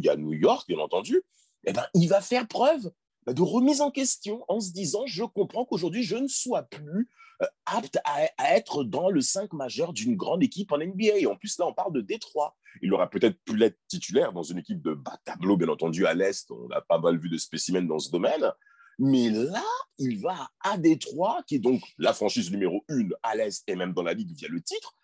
à 0.08 0.16
New 0.16 0.32
York, 0.32 0.66
bien 0.66 0.78
entendu, 0.78 1.22
eh 1.64 1.72
ben, 1.72 1.86
il 1.94 2.08
va 2.08 2.20
faire 2.20 2.48
preuve 2.48 2.90
de 3.26 3.42
remise 3.42 3.80
en 3.80 3.90
question 3.90 4.44
en 4.48 4.60
se 4.60 4.72
disant, 4.72 5.04
je 5.06 5.24
comprends 5.24 5.64
qu'aujourd'hui, 5.64 6.02
je 6.02 6.16
ne 6.16 6.28
sois 6.28 6.62
plus 6.62 7.08
euh, 7.42 7.46
apte 7.66 7.98
à, 8.04 8.54
être 8.54 8.84
dans 8.84 9.10
le 9.10 9.20
5 9.20 9.52
majeur 9.54 9.92
d'une 9.92 10.16
grande 10.16 10.42
équipe 10.42 10.72
en 10.72 10.78
NBA. 10.78 11.28
En 11.28 11.36
plus, 11.36 11.58
là, 11.58 11.66
on 11.66 11.74
parle 11.74 11.92
de 11.92 12.00
Détroit. 12.00 12.56
Il 12.82 12.92
aurait 12.92 13.08
peut-être 13.08 13.38
pu 13.44 13.56
l'être 13.56 13.78
titulaire 13.88 14.32
dans 14.32 14.42
une 14.42 14.58
équipe 14.58 14.82
de 14.82 14.94
bas 14.94 15.18
tableau, 15.24 15.56
bien 15.56 15.68
entendu, 15.68 16.06
à 16.06 16.14
l'Est. 16.14 16.50
On 16.50 16.70
a 16.70 16.80
pas 16.80 16.98
mal 16.98 17.18
vu 17.18 17.28
de 17.28 17.38
spécimens 17.38 17.82
dans 17.82 17.98
ce 17.98 18.10
domaine. 18.10 18.50
Mais 18.98 19.30
là, 19.30 19.64
il 19.98 20.20
va 20.20 20.48
à 20.60 20.78
Détroit, 20.78 21.42
qui 21.46 21.56
est 21.56 21.60
donc 21.60 21.82
la 21.98 22.12
franchise 22.12 22.50
numéro 22.50 22.84
une 22.88 23.12
à 23.22 23.34
l'Est 23.34 23.64
et 23.66 23.74
même 23.74 23.92
dans 23.92 24.02
la 24.02 24.14
Ligue 24.14 24.36
via 24.36 24.48
le 24.48 24.60
titre. 24.60 24.94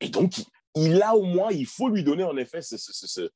Et 0.00 0.08
donc, 0.08 0.42
il 0.74 1.02
a 1.02 1.14
au 1.14 1.22
moins, 1.22 1.50
il 1.52 1.66
faut 1.66 1.88
lui 1.88 2.02
donner 2.02 2.24
en 2.24 2.36
effet 2.36 2.60
cette 2.62 3.30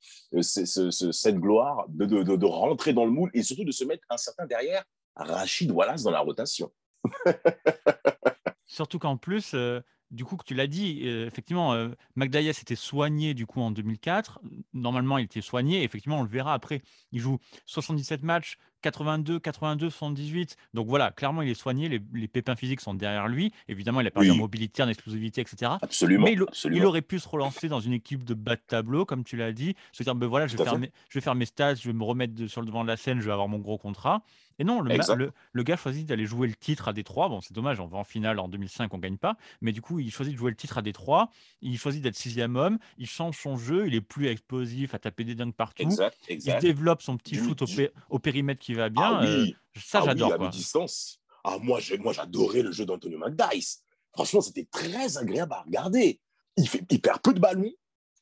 gloire 1.37 1.87
de, 1.88 2.05
de, 2.05 2.46
rentrer 2.46 2.93
dans 2.93 3.05
le 3.05 3.12
moule 3.12 3.31
et 3.32 3.43
surtout 3.43 3.64
de 3.64 3.70
se 3.70 3.85
mettre 3.85 4.02
un 4.11 4.17
certain 4.17 4.46
derrière 4.46 4.85
Rachid 5.14 5.70
Wallace 5.70 6.02
dans 6.02 6.11
la 6.11 6.20
rotation. 6.20 6.73
Surtout 8.67 8.99
qu'en 8.99 9.17
plus, 9.17 9.55
euh, 9.55 9.81
du 10.10 10.25
coup, 10.25 10.37
que 10.37 10.44
tu 10.44 10.55
l'as 10.55 10.66
dit, 10.66 11.02
euh, 11.05 11.26
effectivement, 11.26 11.75
euh, 11.75 11.90
était 12.19 12.76
soigné 12.76 13.34
du 13.34 13.46
coup 13.46 13.60
en 13.60 13.70
2004. 13.70 14.40
Normalement, 14.72 15.19
il 15.19 15.25
était 15.25 15.40
soigné. 15.40 15.82
Effectivement, 15.82 16.20
on 16.20 16.22
le 16.22 16.28
verra 16.28 16.55
après. 16.55 16.82
Il 17.12 17.20
joue 17.20 17.38
77 17.66 18.22
matchs, 18.22 18.56
82, 18.82 19.38
82, 19.38 19.90
78. 19.90 20.56
Donc 20.72 20.87
voilà, 20.87 21.10
clairement, 21.10 21.43
il 21.43 21.50
est 21.50 21.55
soigné. 21.55 21.88
Les, 21.88 22.28
pépins 22.28 22.56
physiques 22.56 22.81
sont 22.81 22.94
derrière 22.94 23.28
lui. 23.28 23.52
Évidemment, 23.69 24.00
il 24.00 24.06
a 24.06 24.10
perdu 24.10 24.31
en 24.31 24.37
mobilité, 24.37 24.82
en 24.82 24.88
explosivité, 24.88 25.43
etc. 25.43 25.72
Absolument. 25.82 26.25
Mais 26.25 26.32
il, 26.32 26.84
aurait 26.84 27.02
pu 27.02 27.19
se 27.19 27.28
relancer 27.28 27.69
dans 27.69 27.81
une 27.81 27.93
équipe 27.93 28.25
de 28.25 28.34
bas 28.34 28.56
de 28.56 28.62
tableau, 28.66 29.04
comme 29.04 29.25
tu 29.25 29.37
l'as 29.37 29.52
dit. 29.52 29.75
Se 29.93 30.02
dire, 30.02 30.14
ben 30.14 30.26
voilà, 30.26 30.46
je 30.46 30.56
vais, 30.56 30.64
faire 30.64 30.78
mes, 30.78 30.90
je 31.11 31.19
vais, 31.19 31.22
faire 31.22 31.34
mes, 31.34 31.46
stats, 31.46 31.75
je 31.75 31.88
vais 31.88 31.94
me 31.94 32.04
remettre 32.04 32.46
sur 32.46 32.61
le 32.61 32.66
devant 32.66 32.82
de 32.82 32.88
la 32.88 32.96
scène, 32.96 33.20
je 33.20 33.26
vais 33.26 33.32
avoir 33.32 33.49
mon 33.49 33.58
gros 33.58 33.78
contrat. 33.78 34.22
Et 34.58 34.64
non, 34.64 34.81
le, 34.81 35.32
le, 35.52 35.62
gars 35.62 35.76
choisit 35.76 36.05
d'aller 36.06 36.26
jouer 36.26 36.49
le 36.49 36.55
titre 36.55 36.88
à 36.88 36.93
Détroit. 36.93 37.28
Bon, 37.28 37.40
c'est 37.40 37.52
dommage, 37.52 37.78
on 37.78 37.87
va 37.87 37.99
en 37.99 38.05
finale 38.05 38.40
en 38.40 38.49
2005, 38.49 38.93
on 38.93 38.99
gagne 38.99 39.16
pas. 39.16 39.37
Mais 39.60 39.72
du 39.72 39.81
coup, 39.81 40.00
il 40.00 40.10
choisit 40.10 40.34
de 40.34 40.38
jouer 40.38 40.50
le 40.50 40.56
titre 40.56 40.78
à 40.78 40.82
Détroit. 40.82 41.31
Il 41.60 41.78
choisit 41.78 42.02
d'être 42.02 42.16
sixième 42.16 42.56
homme. 42.56 42.78
Il 42.96 43.06
change 43.06 43.38
son 43.38 43.56
jeu. 43.56 43.87
Il 43.87 43.94
est 43.94 44.00
plus 44.00 44.26
explosif 44.26 44.94
à 44.94 44.99
taper 44.99 45.22
des 45.22 45.37
dingues 45.37 45.55
partout. 45.55 45.88
Il 46.28 46.58
développe 46.60 47.02
son 47.02 47.16
petit 47.16 47.37
foot 47.37 47.62
au, 48.10 48.19
périmètre 48.19 48.60
qui 48.60 48.75
va 48.75 48.88
bien. 48.88 49.02
Ah, 49.02 49.20
oui. 49.22 49.55
Euh, 49.76 49.81
ça, 49.81 50.00
ah 50.02 50.06
j'adore. 50.06 50.34
Oui, 50.38 50.46
à 50.46 50.50
distance. 50.50 51.20
Ah, 51.44 51.58
moi, 51.62 51.81
j'adorais 51.81 52.62
le 52.62 52.72
jeu 52.72 52.84
d'Antonio 52.84 53.19
McDice. 53.19 53.82
Franchement, 54.12 54.40
c'était 54.40 54.66
très 54.70 55.16
agréable 55.19 55.52
à 55.52 55.62
regarder. 55.62 56.20
Il, 56.56 56.69
fait, 56.69 56.84
il 56.90 57.00
perd 57.00 57.20
peu 57.20 57.32
de 57.32 57.38
ballons 57.38 57.72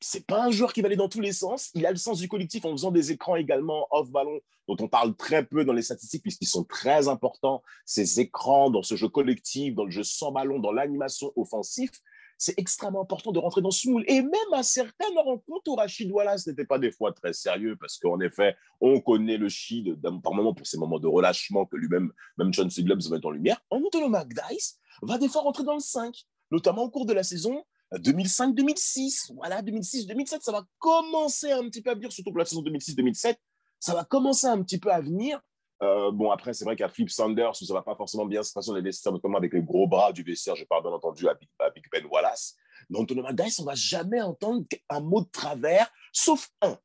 c'est 0.00 0.26
pas 0.26 0.44
un 0.44 0.50
joueur 0.50 0.72
qui 0.72 0.82
va 0.82 0.86
aller 0.86 0.96
dans 0.96 1.08
tous 1.08 1.20
les 1.20 1.32
sens. 1.32 1.70
Il 1.74 1.86
a 1.86 1.90
le 1.90 1.96
sens 1.96 2.18
du 2.18 2.28
collectif 2.28 2.64
en 2.64 2.72
faisant 2.72 2.90
des 2.90 3.12
écrans 3.12 3.36
également 3.36 3.86
off-ballon, 3.90 4.40
dont 4.68 4.76
on 4.80 4.88
parle 4.88 5.14
très 5.16 5.44
peu 5.44 5.64
dans 5.64 5.72
les 5.72 5.82
statistiques, 5.82 6.22
puisqu'ils 6.22 6.48
sont 6.48 6.64
très 6.64 7.08
importants. 7.08 7.62
Ces 7.84 8.20
écrans 8.20 8.70
dans 8.70 8.82
ce 8.82 8.96
jeu 8.96 9.08
collectif, 9.08 9.74
dans 9.74 9.84
le 9.84 9.90
jeu 9.90 10.02
sans 10.02 10.32
ballon, 10.32 10.58
dans 10.58 10.72
l'animation 10.72 11.32
offensive, 11.36 11.90
c'est 12.38 12.58
extrêmement 12.58 13.02
important 13.02 13.32
de 13.32 13.38
rentrer 13.38 13.62
dans 13.62 13.70
ce 13.70 13.88
moule. 13.88 14.04
Et 14.08 14.20
même 14.20 14.52
à 14.52 14.62
certaines 14.62 15.16
rencontres 15.16 15.70
où 15.70 15.74
Rachid 15.74 16.10
Wallace 16.10 16.46
n'était 16.46 16.66
pas 16.66 16.78
des 16.78 16.92
fois 16.92 17.12
très 17.12 17.32
sérieux, 17.32 17.76
parce 17.80 17.98
qu'en 17.98 18.20
effet, 18.20 18.54
on 18.80 19.00
connaît 19.00 19.38
le 19.38 19.48
Chid 19.48 19.98
par 20.22 20.34
moment 20.34 20.52
pour 20.52 20.66
ces 20.66 20.76
moments 20.76 20.98
de 20.98 21.08
relâchement 21.08 21.64
que 21.64 21.76
lui-même, 21.76 22.12
même 22.36 22.52
John 22.52 22.68
se 22.68 22.82
met 22.82 23.24
en 23.24 23.30
lumière. 23.30 23.60
Antonio 23.70 24.08
McDice 24.08 24.78
va 25.02 25.16
des 25.16 25.28
fois 25.28 25.42
rentrer 25.42 25.64
dans 25.64 25.74
le 25.74 25.80
5, 25.80 26.14
notamment 26.50 26.82
au 26.82 26.90
cours 26.90 27.06
de 27.06 27.14
la 27.14 27.22
saison 27.22 27.64
2005-2006, 27.98 29.34
voilà, 29.34 29.62
2006-2007, 29.62 30.40
ça 30.40 30.52
va 30.52 30.64
commencer 30.78 31.52
un 31.52 31.64
petit 31.64 31.82
peu 31.82 31.90
à 31.90 31.94
venir, 31.94 32.12
surtout 32.12 32.30
pour 32.30 32.38
la 32.38 32.44
saison 32.44 32.62
2006-2007, 32.62 33.36
ça 33.78 33.94
va 33.94 34.04
commencer 34.04 34.46
un 34.46 34.62
petit 34.62 34.78
peu 34.78 34.90
à 34.90 35.00
venir. 35.00 35.40
Euh, 35.82 36.10
bon, 36.10 36.30
après, 36.30 36.54
c'est 36.54 36.64
vrai 36.64 36.76
qu'à 36.76 36.88
Flip 36.88 37.10
Sanders, 37.10 37.54
ça 37.54 37.74
va 37.74 37.82
pas 37.82 37.94
forcément 37.94 38.24
bien 38.24 38.42
se 38.42 38.52
passer 38.52 38.68
dans 38.68 38.76
les 38.76 38.82
vestiaires, 38.82 39.12
notamment 39.12 39.38
avec 39.38 39.52
les 39.52 39.62
gros 39.62 39.86
bras 39.86 40.12
du 40.12 40.22
vestiaire, 40.22 40.56
je 40.56 40.64
parle 40.64 40.82
bien 40.82 40.92
entendu 40.92 41.28
à 41.28 41.34
Big, 41.34 41.84
Ben 41.92 42.04
Wallace. 42.06 42.56
Mais 42.88 42.98
Antonio 42.98 43.22
Magdice, 43.22 43.58
on 43.58 43.64
va 43.64 43.74
jamais 43.74 44.20
entendre 44.20 44.64
un 44.88 45.00
mot 45.00 45.20
de 45.20 45.28
travers, 45.30 45.90
sauf 46.12 46.48
un. 46.62 46.78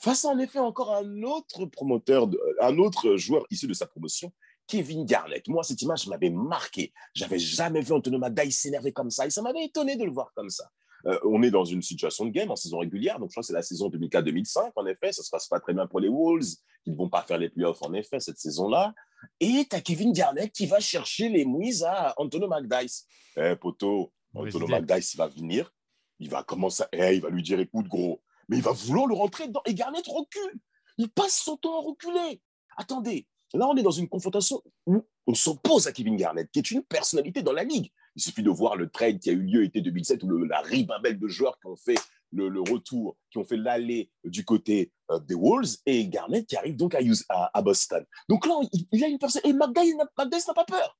Face 0.00 0.24
en 0.24 0.38
effet 0.38 0.58
encore 0.58 0.94
un 0.94 1.22
autre 1.22 1.66
promoteur, 1.66 2.28
un 2.60 2.78
autre 2.78 3.16
joueur 3.16 3.44
issu 3.50 3.66
de 3.66 3.74
sa 3.74 3.86
promotion, 3.86 4.32
Kevin 4.70 5.04
Garnett. 5.04 5.46
Moi, 5.48 5.64
cette 5.64 5.82
image 5.82 6.06
m'avait 6.06 6.30
marqué. 6.30 6.92
J'avais 7.14 7.38
jamais 7.38 7.80
vu 7.80 7.92
Antonio 7.92 8.18
Magdai 8.18 8.50
s'énerver 8.50 8.92
comme 8.92 9.10
ça 9.10 9.26
et 9.26 9.30
ça 9.30 9.42
m'avait 9.42 9.64
étonné 9.64 9.96
de 9.96 10.04
le 10.04 10.12
voir 10.12 10.32
comme 10.34 10.48
ça. 10.48 10.70
Euh, 11.06 11.18
on 11.24 11.42
est 11.42 11.50
dans 11.50 11.64
une 11.64 11.82
situation 11.82 12.24
de 12.24 12.30
game 12.30 12.50
en 12.50 12.56
saison 12.56 12.78
régulière, 12.78 13.18
donc 13.18 13.30
je 13.30 13.34
crois 13.34 13.42
que 13.42 13.46
c'est 13.46 13.52
la 13.52 13.62
saison 13.62 13.88
2004-2005, 13.88 14.72
en 14.76 14.86
effet, 14.86 15.12
ça 15.12 15.22
se 15.22 15.30
passe 15.30 15.48
pas 15.48 15.58
très 15.58 15.72
bien 15.72 15.86
pour 15.86 15.98
les 15.98 16.08
Wolves, 16.08 16.56
qui 16.84 16.90
ne 16.90 16.96
vont 16.96 17.08
pas 17.08 17.22
faire 17.22 17.38
les 17.38 17.48
playoffs, 17.48 17.82
en 17.82 17.94
effet, 17.94 18.20
cette 18.20 18.38
saison-là. 18.38 18.92
Et 19.40 19.66
tu 19.68 19.74
as 19.74 19.80
Kevin 19.80 20.12
Garnett 20.12 20.52
qui 20.52 20.66
va 20.66 20.78
chercher 20.78 21.30
les 21.30 21.46
mouises 21.46 21.84
à 21.84 22.14
Antonio 22.18 22.48
McDice. 22.48 23.06
Eh, 23.36 23.56
poto, 23.56 24.12
Antonio 24.34 24.68
McDice, 24.68 25.14
il 25.14 25.16
va 25.16 25.28
venir, 25.28 25.72
il 26.18 26.28
va 26.28 26.42
commencer, 26.42 26.84
eh, 26.92 27.14
il 27.14 27.22
va 27.22 27.30
lui 27.30 27.42
dire, 27.42 27.58
écoute, 27.60 27.88
gros, 27.88 28.22
mais 28.48 28.58
il 28.58 28.62
va 28.62 28.72
vouloir 28.72 29.06
le 29.06 29.14
rentrer 29.14 29.48
dedans. 29.48 29.62
Et 29.64 29.74
Garnett 29.74 30.06
recule. 30.06 30.60
Il 30.98 31.08
passe 31.08 31.40
son 31.40 31.56
temps 31.56 31.80
à 31.80 31.82
reculer. 31.82 32.42
Attendez, 32.76 33.26
Là, 33.54 33.68
on 33.68 33.76
est 33.76 33.82
dans 33.82 33.90
une 33.90 34.08
confrontation 34.08 34.62
où 34.86 35.04
on 35.26 35.34
s'oppose 35.34 35.86
à 35.86 35.92
Kevin 35.92 36.16
Garnett, 36.16 36.50
qui 36.50 36.60
est 36.60 36.70
une 36.70 36.82
personnalité 36.82 37.42
dans 37.42 37.52
la 37.52 37.64
ligue. 37.64 37.90
Il 38.16 38.22
suffit 38.22 38.42
de 38.42 38.50
voir 38.50 38.76
le 38.76 38.88
trade 38.88 39.18
qui 39.18 39.30
a 39.30 39.32
eu 39.32 39.42
lieu 39.42 39.64
été 39.64 39.80
2007, 39.80 40.22
où 40.22 40.44
la 40.44 40.60
ribambelle 40.60 41.18
de 41.18 41.28
joueurs 41.28 41.58
qui 41.58 41.66
ont 41.66 41.76
fait 41.76 41.98
le, 42.32 42.60
retour, 42.60 43.16
qui 43.30 43.38
ont 43.38 43.44
fait 43.44 43.56
l'aller 43.56 44.10
du 44.24 44.44
côté 44.44 44.92
euh, 45.10 45.18
des 45.18 45.34
Wolves, 45.34 45.76
et 45.86 46.06
Garnett 46.08 46.46
qui 46.46 46.56
arrive 46.56 46.76
donc 46.76 46.94
à, 46.94 47.62
Boston. 47.62 48.04
Donc 48.28 48.46
là, 48.46 48.54
il, 48.72 49.00
y 49.00 49.04
a 49.04 49.08
une 49.08 49.18
personne. 49.18 49.42
Et 49.44 49.52
McDice 49.52 49.96
n'a 50.46 50.54
pas 50.54 50.64
peur. 50.64 50.96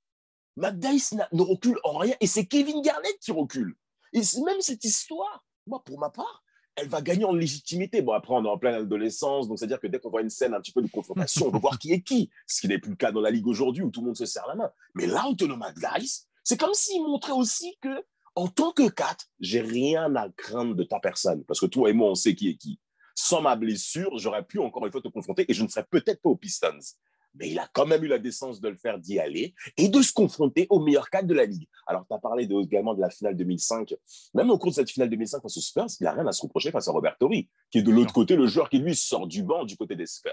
McDice 0.57 1.15
ne 1.33 1.43
recule 1.43 1.79
en 1.85 1.99
rien, 1.99 2.15
et 2.21 2.27
c'est 2.27 2.47
Kevin 2.47 2.83
Garnett 2.83 3.17
qui 3.21 3.31
recule. 3.31 3.77
Et 4.13 4.23
même 4.45 4.61
cette 4.61 4.85
histoire, 4.85 5.45
moi, 5.67 5.83
pour 5.85 5.99
ma 5.99 6.11
part, 6.11 6.43
elle 6.81 6.89
va 6.89 7.03
gagner 7.03 7.25
en 7.25 7.33
légitimité. 7.33 8.03
Bon, 8.03 8.13
après, 8.13 8.35
on 8.35 8.45
est 8.45 8.49
en 8.49 8.59
pleine 8.59 8.75
adolescence, 8.75 9.49
donc 9.49 9.59
c'est-à-dire 9.59 9.81
que 9.81 9.87
dès 9.87 9.99
qu'on 9.99 10.11
voit 10.11 10.23
une 10.23 10.31
scène 10.31 10.55
un 10.55 10.61
petit 10.61 10.73
peu 10.73 10.83
de 10.83 10.89
confrontation, 10.89 11.47
on 11.47 11.51
veut 11.51 11.59
voir 11.59 11.79
qui 11.79 11.93
est 11.93 12.01
qui, 12.01 12.31
ce 12.47 12.61
qui 12.61 12.69
n'est 12.69 12.79
plus 12.79 12.91
le 12.91 12.97
cas 12.97 13.13
dans 13.13 13.21
la 13.21 13.31
Ligue 13.31 13.47
aujourd'hui 13.47 13.83
où 13.83 13.91
tout 13.91 14.01
le 14.01 14.07
monde 14.07 14.17
se 14.17 14.27
serre 14.27 14.47
la 14.49 14.55
main. 14.55 14.71
Mais 14.95 15.07
là, 15.07 15.25
Antonio 15.27 15.57
McDice, 15.57 16.29
c'est 16.45 16.59
comme 16.59 16.75
s'il 16.75 17.03
montrait 17.03 17.33
aussi 17.33 17.77
que, 17.81 18.05
en 18.35 18.49
tant 18.49 18.73
que 18.73 18.89
4, 18.89 19.27
j'ai 19.41 19.61
rien 19.61 20.15
à 20.17 20.29
craindre 20.31 20.75
de 20.75 20.85
ta 20.85 21.01
personne, 21.01 21.45
parce 21.45 21.61
que 21.61 21.67
toi 21.67 21.91
et 21.91 21.93
moi, 21.93 22.11
on 22.11 22.15
sait 22.15 22.35
qui 22.35 22.49
est 22.49 22.57
qui. 22.57 22.81
Sans 23.15 23.43
ma 23.43 23.57
blessure, 23.57 24.17
j'aurais 24.19 24.45
pu 24.45 24.59
encore 24.59 24.87
une 24.87 24.93
fois 24.93 25.03
te 25.03 25.09
confronter 25.09 25.45
et 25.49 25.55
je 25.55 25.63
ne 25.63 25.69
serais 25.69 25.87
peut-être 25.91 26.23
pas 26.23 26.31
aux 26.31 26.37
Pistons. 26.37 26.79
Mais 27.35 27.51
il 27.51 27.59
a 27.59 27.69
quand 27.73 27.87
même 27.87 28.03
eu 28.05 28.09
la 28.09 28.19
décence 28.19 28.61
de 28.61 28.69
le 28.69 28.77
faire 28.77 28.99
d'y 28.99 29.19
aller 29.19 29.55
et 29.77 29.89
de 29.89 30.03
se 30.03 30.13
confronter 30.13 30.67
au 30.71 30.81
meilleur 30.81 31.11
cadre 31.11 31.29
de 31.29 31.35
la 31.35 31.45
Ligue. 31.45 31.67
Alors, 31.87 32.05
tu 32.07 32.15
as 32.15 32.19
parlé 32.19 32.49
également 32.63 32.95
de 32.95 33.01
la 33.01 33.11
finale 33.11 33.37
2005. 33.37 33.95
Même 34.35 34.51
au 34.51 34.59
cours 34.59 34.71
de 34.71 34.77
cette 34.77 34.91
finale 34.91 35.11
2005 35.11 35.43
face 35.43 35.57
aux 35.57 35.61
Spurs, 35.61 35.87
il 36.01 36.05
n'a 36.05 36.13
rien 36.13 36.27
à 36.27 36.33
se 36.33 36.43
reprocher 36.43 36.71
face 36.71 36.89
à 36.89 36.93
Robert 36.93 37.17
Torrey, 37.19 37.49
qui 37.71 37.79
est 37.79 37.83
de 37.83 37.91
l'autre 37.91 38.13
côté 38.13 38.37
le 38.37 38.47
joueur 38.47 38.69
qui, 38.69 38.79
lui, 38.79 38.95
sort 38.95 39.27
du 39.27 39.43
banc 39.43 39.65
du 39.65 39.77
côté 39.77 39.97
des 39.97 40.07
Spurs. 40.07 40.33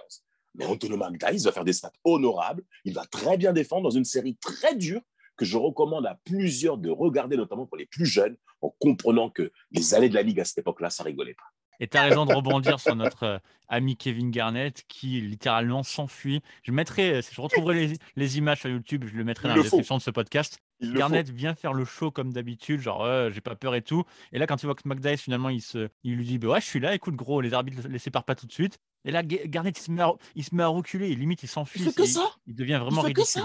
Mais 0.56 0.66
Antonio 0.66 0.98
McDyess 0.98 1.44
va 1.44 1.51
faire 1.51 1.66
des 1.66 1.74
stats 1.74 1.92
honorables. 2.04 2.63
Il 2.84 2.94
va 2.94 3.06
très 3.06 3.38
bien 3.38 3.54
défendre 3.54 3.84
dans 3.84 3.89
une 3.92 4.06
série 4.06 4.36
très 4.38 4.75
dure 4.75 5.01
que 5.38 5.46
je 5.46 5.58
recommande 5.58 6.06
à 6.08 6.20
plusieurs 6.25 6.77
de 6.77 6.89
regarder, 6.89 7.38
notamment 7.38 7.68
pour 7.68 7.77
les 7.77 7.86
plus 7.86 8.08
jeunes, 8.08 8.36
en 8.62 8.74
comprenant 8.80 9.30
que 9.30 9.51
les 9.72 9.94
années 9.94 10.10
de 10.10 10.16
la 10.16 10.24
Ligue 10.24 10.39
à 10.39 10.46
cette 10.46 10.58
époque-là, 10.58 10.89
ça 10.89 11.04
rigolait 11.04 11.36
pas. 11.36 11.44
Et 11.79 11.88
tu 11.88 11.98
as 11.98 12.03
raison 12.03 12.25
de 12.25 12.34
rebondir 12.34 12.79
sur 12.79 12.96
notre 12.96 13.24
euh, 13.24 13.38
ami 13.67 13.98
Kevin 13.98 14.31
Garnett 14.31 14.84
qui 14.88 15.22
littéralement 15.22 15.84
s'enfuit. 15.84 16.41
Je 16.63 16.72
mettrai, 16.72 17.15
euh, 17.15 17.22
je 17.31 17.41
retrouverai 17.41 17.93
les, 18.15 18.38
images 18.38 18.62
sur 18.62 18.69
YouTube, 18.69 19.05
je 19.05 19.15
le 19.15 19.24
mettrai 19.24 19.48
dans 19.48 19.55
la 19.55 19.62
description 19.62 19.98
de 19.98 20.01
ce 20.01 20.12
podcast. 20.12 20.60
Garnett 20.81 21.29
vient 21.29 21.55
faire 21.55 21.74
le 21.74 21.86
show 21.86 22.12
comme 22.12 22.31
d'habitude, 22.31 22.81
genre 22.81 23.31
j'ai 23.31 23.41
pas 23.41 23.55
peur 23.55 23.74
et 23.74 23.81
tout. 23.81 24.03
Et 24.31 24.38
là, 24.38 24.46
quand 24.46 24.57
tu 24.57 24.67
vois 24.67 24.75
que 24.75 24.88
McDyess, 24.88 25.22
finalement, 25.22 25.50
il, 25.50 25.62
se, 25.62 25.89
il 26.03 26.15
lui 26.15 26.25
dit 26.25 26.38
bah 26.38 26.50
Ouais, 26.50 26.62
je 26.62 26.67
suis 26.67 26.79
là, 26.79 26.93
écoute, 26.93 27.15
gros, 27.15 27.41
les 27.41 27.55
arbitres 27.55 27.88
ne 27.88 27.91
les 27.91 28.00
séparent 28.00 28.25
pas 28.25 28.36
tout 28.36 28.46
de 28.46 28.51
suite. 28.51 28.77
Et 29.03 29.12
là, 29.12 29.24
Garnett, 29.24 29.77
il 29.77 29.81
se 29.81 29.89
met 29.89 30.01
à, 30.01 30.13
il 30.36 30.43
se 30.43 30.53
met 30.53 30.63
à 30.63 30.67
reculer, 30.67 31.10
et 31.10 31.15
limite, 31.15 31.41
il 31.41 31.48
s'enfuit. 31.48 31.81
Il 31.81 32.07
ça. 32.07 32.29
Il 32.46 32.55
devient 32.55 32.79
vraiment 32.81 33.01
ridicule. 33.01 33.41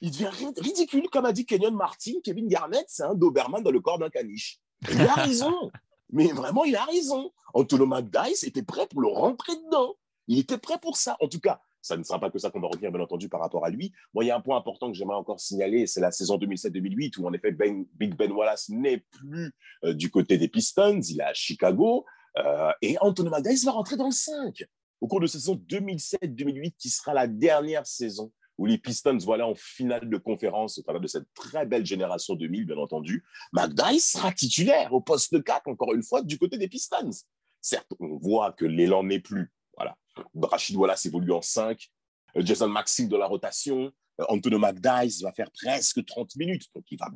Il 0.00 0.10
devient 0.10 0.30
ridicule, 0.56 1.08
comme 1.10 1.26
a 1.26 1.32
dit 1.32 1.44
Kenyon 1.44 1.72
Martin. 1.72 2.12
Kevin 2.24 2.48
Garnett, 2.48 2.84
c'est 2.88 3.02
un 3.02 3.14
Doberman 3.14 3.62
dans 3.62 3.70
le 3.70 3.80
corps 3.80 3.98
d'un 3.98 4.08
caniche. 4.08 4.58
Il 4.90 5.02
a 5.02 5.14
raison. 5.14 5.70
Mais 6.12 6.28
vraiment, 6.28 6.64
il 6.64 6.76
a 6.76 6.84
raison. 6.84 7.32
Antonio 7.54 7.86
McDyess 7.86 8.44
était 8.44 8.62
prêt 8.62 8.86
pour 8.86 9.00
le 9.00 9.08
rentrer 9.08 9.54
dedans. 9.56 9.94
Il 10.28 10.38
était 10.38 10.58
prêt 10.58 10.78
pour 10.80 10.96
ça. 10.96 11.16
En 11.20 11.28
tout 11.28 11.40
cas, 11.40 11.60
ça 11.82 11.96
ne 11.96 12.02
sera 12.02 12.20
pas 12.20 12.30
que 12.30 12.38
ça 12.38 12.50
qu'on 12.50 12.60
va 12.60 12.68
retenir, 12.68 12.92
bien 12.92 13.00
entendu, 13.00 13.28
par 13.28 13.40
rapport 13.40 13.64
à 13.64 13.70
lui. 13.70 13.92
Moi, 14.14 14.24
il 14.24 14.28
y 14.28 14.30
a 14.30 14.36
un 14.36 14.40
point 14.40 14.56
important 14.56 14.90
que 14.90 14.96
j'aimerais 14.96 15.16
encore 15.16 15.40
signaler, 15.40 15.86
c'est 15.86 16.00
la 16.00 16.12
saison 16.12 16.36
2007-2008, 16.36 17.18
où 17.18 17.26
en 17.26 17.32
effet, 17.32 17.52
ben, 17.52 17.86
Big 17.94 18.14
Ben 18.16 18.30
Wallace 18.30 18.68
n'est 18.68 18.98
plus 18.98 19.52
euh, 19.84 19.94
du 19.94 20.10
côté 20.10 20.36
des 20.36 20.48
Pistons, 20.48 21.00
il 21.00 21.20
est 21.20 21.24
à 21.24 21.34
Chicago, 21.34 22.04
euh, 22.36 22.70
et 22.82 22.96
Antonio 23.00 23.30
McDyess 23.30 23.64
va 23.64 23.72
rentrer 23.72 23.96
dans 23.96 24.06
le 24.06 24.12
5 24.12 24.64
au 25.00 25.08
cours 25.08 25.20
de 25.20 25.26
saison 25.26 25.54
2007-2008, 25.68 26.74
qui 26.78 26.90
sera 26.90 27.14
la 27.14 27.26
dernière 27.26 27.86
saison 27.86 28.30
où 28.60 28.66
les 28.66 28.76
Pistons 28.76 29.16
voilà 29.24 29.46
en 29.46 29.54
finale 29.54 30.08
de 30.08 30.16
conférence 30.18 30.78
au 30.78 30.82
travers 30.82 31.00
de 31.00 31.06
cette 31.06 31.32
très 31.32 31.64
belle 31.64 31.86
génération 31.86 32.34
2000, 32.34 32.66
bien 32.66 32.76
entendu. 32.76 33.24
McDyess 33.54 34.12
sera 34.12 34.32
titulaire 34.32 34.92
au 34.92 35.00
poste 35.00 35.42
4, 35.42 35.66
encore 35.66 35.94
une 35.94 36.02
fois, 36.02 36.20
du 36.20 36.36
côté 36.36 36.58
des 36.58 36.68
Pistons. 36.68 37.10
Certes, 37.62 37.90
on 37.98 38.18
voit 38.18 38.52
que 38.52 38.66
l'élan 38.66 39.02
n'est 39.02 39.18
plus. 39.18 39.50
Voilà. 39.78 39.96
Rachid 40.42 40.76
Wallace 40.76 41.06
évolue 41.06 41.32
en 41.32 41.40
5. 41.40 41.88
Euh, 42.36 42.42
Jason 42.44 42.68
Maxime 42.68 43.08
de 43.08 43.16
la 43.16 43.26
rotation. 43.26 43.90
Euh, 44.20 44.24
Antonio 44.28 44.58
McDyess 44.58 45.22
va 45.22 45.32
faire 45.32 45.50
presque 45.50 46.04
30 46.04 46.36
minutes. 46.36 46.66
Donc, 46.74 46.84
il 46.90 46.98
va 46.98 47.08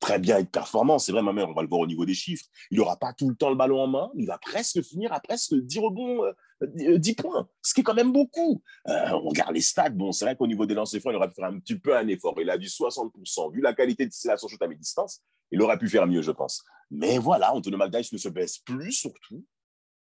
très 0.00 0.18
bien 0.18 0.38
être 0.38 0.50
performant. 0.50 0.98
C'est 0.98 1.12
vrai, 1.12 1.22
ma 1.22 1.32
mère, 1.32 1.48
on 1.48 1.54
va 1.54 1.62
le 1.62 1.68
voir 1.68 1.82
au 1.82 1.86
niveau 1.86 2.04
des 2.04 2.14
chiffres. 2.14 2.46
Il 2.72 2.78
n'aura 2.78 2.96
pas 2.96 3.12
tout 3.12 3.30
le 3.30 3.36
temps 3.36 3.48
le 3.48 3.56
ballon 3.56 3.80
en 3.80 3.86
main. 3.86 4.10
Il 4.16 4.26
va 4.26 4.38
presque 4.38 4.82
finir 4.82 5.12
à 5.12 5.20
presque 5.20 5.54
10 5.54 5.78
rebonds, 5.78 6.24
10 6.62 6.86
euh, 6.86 7.14
points, 7.16 7.48
ce 7.62 7.74
qui 7.74 7.80
est 7.80 7.84
quand 7.84 7.94
même 7.94 8.12
beaucoup. 8.12 8.62
on 8.86 9.28
regarde 9.28 9.54
les 9.54 9.60
stats. 9.60 9.90
Bon, 9.90 10.12
c'est 10.12 10.24
vrai 10.24 10.36
qu'au 10.36 10.46
niveau 10.46 10.66
des 10.66 10.74
lancers 10.74 11.00
francs, 11.00 11.12
il 11.12 11.16
aurait 11.16 11.28
pu 11.28 11.34
faire 11.34 11.46
un 11.46 11.58
petit 11.58 11.78
peu 11.78 11.96
un 11.96 12.06
effort. 12.08 12.34
Il 12.40 12.50
a 12.50 12.58
du 12.58 12.68
60%. 12.68 13.52
Vu 13.52 13.60
la 13.60 13.74
qualité 13.74 14.06
de 14.06 14.12
son 14.12 14.48
shoot 14.48 14.62
à 14.62 14.66
mi-distance, 14.66 15.22
il 15.50 15.60
aurait 15.62 15.78
pu 15.78 15.88
faire 15.88 16.06
mieux, 16.06 16.22
je 16.22 16.30
pense. 16.30 16.62
Mais 16.90 17.18
voilà, 17.18 17.54
Antonio 17.54 17.78
McDyess 17.78 18.12
ne 18.12 18.18
se 18.18 18.28
baisse 18.28 18.58
plus, 18.58 18.92
surtout 18.92 19.44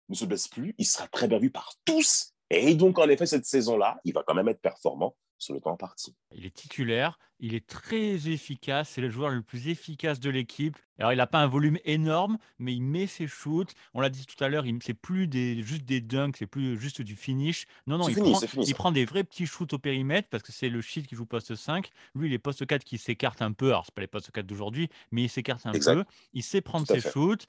ne 0.10 0.16
se 0.16 0.26
baisse 0.26 0.48
plus, 0.48 0.76
il 0.78 0.86
sera 0.86 1.08
très 1.08 1.28
bien 1.28 1.40
vu 1.40 1.50
par 1.50 1.74
tous. 1.86 2.34
Et 2.50 2.76
donc, 2.76 3.00
en 3.00 3.10
effet, 3.10 3.26
cette 3.26 3.46
saison-là, 3.46 4.00
il 4.04 4.14
va 4.14 4.24
quand 4.26 4.34
même 4.34 4.48
être 4.48 4.62
performant 4.62 5.16
sur 5.44 5.54
le 5.54 5.62
temps 5.62 5.78
parti. 5.78 6.16
Il 6.34 6.46
est 6.46 6.54
titulaire, 6.54 7.20
il 7.40 7.56
est 7.56 7.68
très 7.68 8.30
efficace, 8.30 8.90
c'est 8.90 9.02
le 9.02 9.10
joueur 9.10 9.30
le 9.30 9.42
plus 9.42 9.68
efficace 9.68 10.20
de 10.20 10.30
l'équipe. 10.30 10.78
Alors, 10.98 11.12
il 11.12 11.18
n'a 11.18 11.28
pas 11.28 11.40
un 11.40 11.48
volume 11.48 11.78
énorme, 11.84 12.38
mais 12.60 12.74
il 12.74 12.82
met 12.82 13.08
ses 13.08 13.28
shoots. 13.28 13.74
On 13.94 14.02
l'a 14.02 14.10
dit 14.10 14.26
tout 14.26 14.42
à 14.44 14.48
l'heure, 14.48 14.64
c'est 14.82 14.94
plus 14.94 15.28
des, 15.28 15.62
juste 15.62 15.84
des 15.84 16.02
dunks, 16.02 16.38
c'est 16.38 16.48
plus 16.48 16.80
juste 16.80 17.02
du 17.02 17.16
finish. 17.16 17.66
Non, 17.88 17.98
non, 17.98 18.08
il, 18.08 18.16
prend, 18.16 18.40
il 18.62 18.76
prend, 18.76 18.92
des 18.92 19.06
vrais 19.06 19.24
petits 19.24 19.46
shoots 19.46 19.74
au 19.74 19.80
périmètre 19.80 20.30
parce 20.30 20.44
que 20.44 20.52
c'est 20.52 20.70
le 20.70 20.82
shit 20.82 21.06
qui 21.06 21.16
joue 21.16 21.26
poste 21.26 21.56
5. 21.56 21.90
Lui, 22.16 22.30
il 22.30 22.34
est 22.34 22.40
poste 22.40 22.66
4 22.66 22.84
qui 22.84 22.98
s'écarte 22.98 23.42
un 23.42 23.52
peu. 23.52 23.70
Alors, 23.70 23.86
ce 23.86 23.92
pas 23.92 24.02
les 24.02 24.08
postes 24.08 24.32
4 24.32 24.46
d'aujourd'hui, 24.46 24.90
mais 25.12 25.24
il 25.24 25.30
s'écarte 25.30 25.66
un 25.66 25.72
peu. 25.74 26.06
Il 26.34 26.44
sait 26.44 26.62
prendre 26.62 26.88
ses 26.88 27.02
shoots 27.02 27.48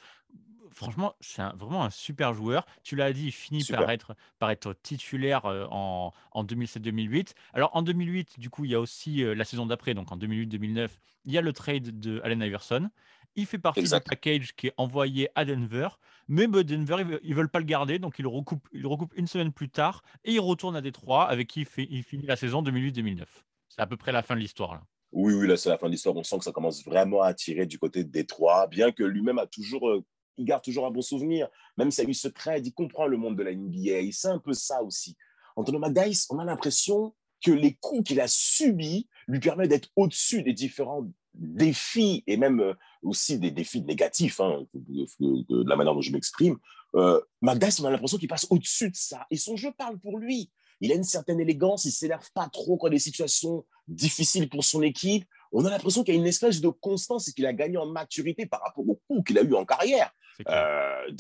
franchement, 0.75 1.15
c'est 1.21 1.43
vraiment 1.57 1.85
un 1.85 1.91
super 1.91 2.35
joueur. 2.35 2.67
Tu 2.83 2.97
l'as 2.97 3.13
dit, 3.13 3.27
il 3.27 3.33
finit 3.33 3.65
par 3.65 3.91
être, 3.91 4.15
par 4.39 4.51
être 4.51 4.75
titulaire 4.83 5.45
en, 5.45 6.13
en 6.33 6.45
2007-2008. 6.45 7.35
Alors 7.53 7.71
en 7.75 7.83
2008, 7.83 8.39
du 8.39 8.51
coup, 8.51 8.65
il 8.65 8.73
y 8.73 8.75
a 8.75 8.81
aussi 8.81 9.23
la 9.25 9.45
saison 9.45 9.67
d'après, 9.67 9.95
donc 9.95 10.13
en 10.13 10.17
2008-2009, 10.17 10.89
il 11.25 11.33
y 11.33 11.39
a 11.39 11.41
le 11.41 11.53
trade 11.53 11.99
de 11.99 12.21
Allen 12.23 12.43
Iverson. 12.43 12.91
Il 13.37 13.47
fait 13.47 13.59
partie 13.59 13.83
du 13.83 13.89
package 13.89 14.55
qui 14.55 14.69
est 14.69 14.75
envoyé 14.77 15.29
à 15.35 15.45
Denver, 15.45 15.89
mais 16.29 16.47
bah, 16.47 16.63
Denver, 16.63 17.19
ils 17.23 17.31
ne 17.31 17.35
veulent 17.35 17.49
pas 17.49 17.59
le 17.59 17.65
garder, 17.65 17.99
donc 17.99 18.19
il 18.19 18.23
le 18.23 18.29
recoupe, 18.29 18.69
il 18.73 18.87
recoupe 18.87 19.13
une 19.17 19.27
semaine 19.27 19.53
plus 19.53 19.69
tard 19.69 20.03
et 20.25 20.33
il 20.33 20.41
retourne 20.41 20.77
à 20.77 20.81
Détroit 20.81 21.29
avec 21.29 21.49
qui 21.49 21.61
il, 21.61 21.67
fait, 21.67 21.87
il 21.91 22.05
finit 22.05 22.27
la 22.27 22.37
saison 22.37 22.63
2008-2009. 22.63 23.25
C'est 23.69 23.81
à 23.81 23.87
peu 23.87 23.97
près 23.97 24.13
la 24.13 24.23
fin 24.23 24.37
de 24.37 24.41
l'histoire. 24.41 24.75
Là. 24.75 24.83
Oui, 25.11 25.35
oui, 25.35 25.49
là, 25.49 25.57
c'est 25.57 25.69
la 25.69 25.79
fin 25.79 25.87
de 25.87 25.93
l'histoire. 25.93 26.15
On 26.17 26.23
sent 26.23 26.39
que 26.39 26.45
ça 26.45 26.53
commence 26.53 26.85
vraiment 26.85 27.23
à 27.23 27.35
tirer 27.35 27.67
du 27.67 27.79
côté 27.79 28.05
de 28.05 28.11
Détroit, 28.11 28.69
bien 28.69 28.93
que 28.93 29.03
lui-même 29.03 29.39
a 29.39 29.47
toujours 29.47 30.03
il 30.37 30.45
garde 30.45 30.63
toujours 30.63 30.87
un 30.87 30.91
bon 30.91 31.03
souvenir. 31.03 31.49
Même 31.77 31.91
si 31.91 32.05
lui 32.05 32.15
se 32.15 32.29
crée, 32.29 32.61
il 32.65 32.73
comprend 32.73 33.07
le 33.07 33.17
monde 33.17 33.37
de 33.37 33.43
la 33.43 33.55
NBA. 33.55 34.01
Il 34.01 34.13
sait 34.13 34.29
un 34.29 34.39
peu 34.39 34.53
ça 34.53 34.83
aussi. 34.83 35.17
Antonio 35.57 35.79
McDyess, 35.79 36.27
on 36.31 36.39
a 36.39 36.45
l'impression 36.45 37.15
que 37.45 37.51
les 37.51 37.75
coups 37.75 38.09
qu'il 38.09 38.21
a 38.21 38.29
subis 38.29 39.09
lui 39.29 39.41
permettent 39.41 39.71
d'être 39.71 39.91
au-dessus 39.97 40.43
des 40.43 40.53
différents 40.53 41.07
défis 41.35 42.23
et 42.27 42.37
même 42.37 42.61
euh, 42.61 42.75
aussi 43.03 43.39
des 43.39 43.51
défis 43.51 43.83
négatifs, 43.83 44.41
hein, 44.41 44.67
de, 44.75 45.69
la 45.69 45.77
manière 45.77 45.95
dont 45.95 46.01
je 46.01 46.13
m'exprime. 46.13 46.57
Euh, 46.95 47.21
McDyess, 47.43 47.81
on 47.81 47.85
a 47.85 47.91
l'impression 47.91 48.19
qu'il 48.19 48.29
passe 48.29 48.47
au-dessus 48.51 48.91
de 48.91 48.97
ça. 48.97 49.27
Et 49.31 49.37
son 49.37 49.57
jeu 49.57 49.73
parle 49.77 49.99
pour 49.99 50.19
lui. 50.19 50.51
Il 50.81 50.93
a 50.93 50.95
une 50.95 51.05
certaine 51.05 51.41
élégance, 51.41 51.85
il 51.85 51.89
ne 51.89 51.93
s'énerve 51.93 52.31
pas 52.35 52.49
trop 52.49 52.77
quand 52.77 52.89
des 52.89 52.99
situations 52.99 53.65
difficiles 53.89 54.49
pour 54.49 54.65
son 54.65 54.83
équipe. 54.83 55.25
On 55.53 55.65
a 55.65 55.71
l'impression 55.71 56.03
qu'il 56.03 56.15
y 56.15 56.17
a 56.17 56.21
une 56.21 56.27
espèce 56.27 56.61
de 56.61 56.69
constance 56.69 57.29
et 57.29 57.33
qu'il 57.33 57.47
a 57.47 57.53
gagné 57.53 57.77
en 57.77 57.87
maturité 57.87 58.47
par 58.47 58.61
rapport 58.61 58.89
au 58.89 59.01
coups 59.09 59.29
qu'il 59.29 59.39
a 59.39 59.43
eu 59.43 59.55
en 59.55 59.65
carrière. 59.65 60.13
Euh, 60.49 61.11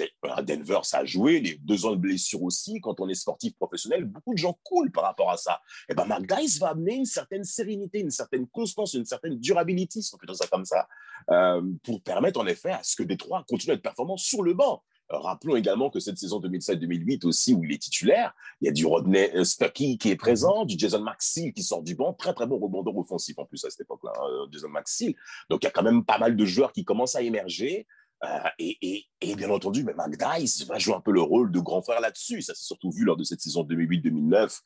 Denver, 0.42 0.80
ça 0.82 0.98
a 0.98 1.04
joué, 1.04 1.40
les 1.40 1.54
deux 1.56 1.86
ans 1.86 1.92
de 1.92 1.96
blessure 1.96 2.42
aussi. 2.42 2.80
Quand 2.80 3.00
on 3.00 3.08
est 3.08 3.14
sportif 3.14 3.54
professionnel, 3.56 4.04
beaucoup 4.04 4.32
de 4.32 4.38
gens 4.38 4.58
coulent 4.62 4.90
par 4.90 5.04
rapport 5.04 5.30
à 5.30 5.36
ça. 5.36 5.60
Et 5.88 5.92
eh 5.92 5.94
ben, 5.94 6.06
McDyess 6.06 6.58
va 6.58 6.70
amener 6.70 6.94
une 6.94 7.04
certaine 7.04 7.44
sérénité, 7.44 8.00
une 8.00 8.10
certaine 8.10 8.46
constance, 8.48 8.94
une 8.94 9.04
certaine 9.04 9.38
durabilité, 9.38 10.02
si 10.02 10.14
on 10.14 10.18
peut 10.18 10.26
dire 10.26 10.36
ça 10.36 10.46
comme 10.46 10.64
ça, 10.64 10.88
euh, 11.30 11.62
pour 11.82 12.02
permettre 12.02 12.40
en 12.40 12.46
effet 12.46 12.70
à 12.70 12.82
ce 12.82 12.96
que 12.96 13.02
Détroit 13.02 13.44
continue 13.48 13.72
à 13.72 13.74
être 13.74 13.82
performant 13.82 14.16
sur 14.16 14.42
le 14.42 14.54
banc. 14.54 14.82
Rappelons 15.10 15.56
également 15.56 15.90
que 15.90 16.00
cette 16.00 16.16
saison 16.18 16.40
2007-2008 16.40 17.26
aussi, 17.26 17.52
où 17.52 17.62
il 17.62 17.72
est 17.72 17.82
titulaire, 17.82 18.34
il 18.60 18.66
y 18.66 18.68
a 18.68 18.72
du 18.72 18.86
Rodney 18.86 19.30
euh, 19.34 19.44
Stuckey 19.44 19.98
qui 19.98 20.10
est 20.10 20.16
présent, 20.16 20.64
du 20.64 20.76
Jason 20.78 21.00
Maxfield 21.00 21.52
qui 21.54 21.62
sort 21.62 21.82
du 21.82 21.94
banc, 21.94 22.14
très 22.14 22.32
très 22.32 22.46
bon 22.46 22.58
rebondeur 22.58 22.96
offensif 22.96 23.38
en 23.38 23.44
plus 23.44 23.62
à 23.66 23.70
cette 23.70 23.82
époque-là, 23.82 24.12
hein, 24.18 24.46
Jason 24.50 24.70
Maxfield. 24.70 25.14
Donc 25.50 25.62
il 25.62 25.66
y 25.66 25.68
a 25.68 25.72
quand 25.72 25.82
même 25.82 26.04
pas 26.04 26.18
mal 26.18 26.36
de 26.36 26.44
joueurs 26.44 26.72
qui 26.72 26.84
commencent 26.84 27.16
à 27.16 27.22
émerger. 27.22 27.86
Euh, 28.24 28.48
et, 28.58 29.06
bien 29.36 29.50
entendu, 29.50 29.84
mais 29.84 29.94
McDyess 29.94 30.66
va 30.66 30.78
jouer 30.78 30.94
un 30.94 31.00
peu 31.00 31.12
le 31.12 31.20
rôle 31.20 31.50
de 31.50 31.60
grand 31.60 31.82
frère 31.82 32.00
là-dessus. 32.00 32.42
Ça 32.42 32.54
s'est 32.54 32.64
surtout 32.64 32.90
vu 32.90 33.04
lors 33.04 33.16
de 33.16 33.24
cette 33.24 33.40
saison 33.40 33.64
2008-2009, 33.64 34.60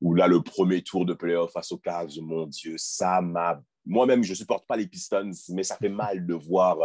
où 0.00 0.14
là, 0.14 0.26
le 0.26 0.42
premier 0.42 0.82
tour 0.82 1.04
de 1.04 1.14
playoff 1.14 1.52
face 1.52 1.72
aux 1.72 1.78
Cavs, 1.78 2.10
mon 2.20 2.46
Dieu, 2.46 2.74
ça 2.78 3.20
m'a. 3.20 3.60
Moi-même, 3.84 4.22
je 4.22 4.30
ne 4.30 4.36
supporte 4.36 4.66
pas 4.66 4.76
les 4.76 4.86
Pistons, 4.86 5.32
mais 5.50 5.64
ça 5.64 5.76
fait 5.76 5.88
mal 5.88 6.24
de 6.24 6.34
voir 6.34 6.78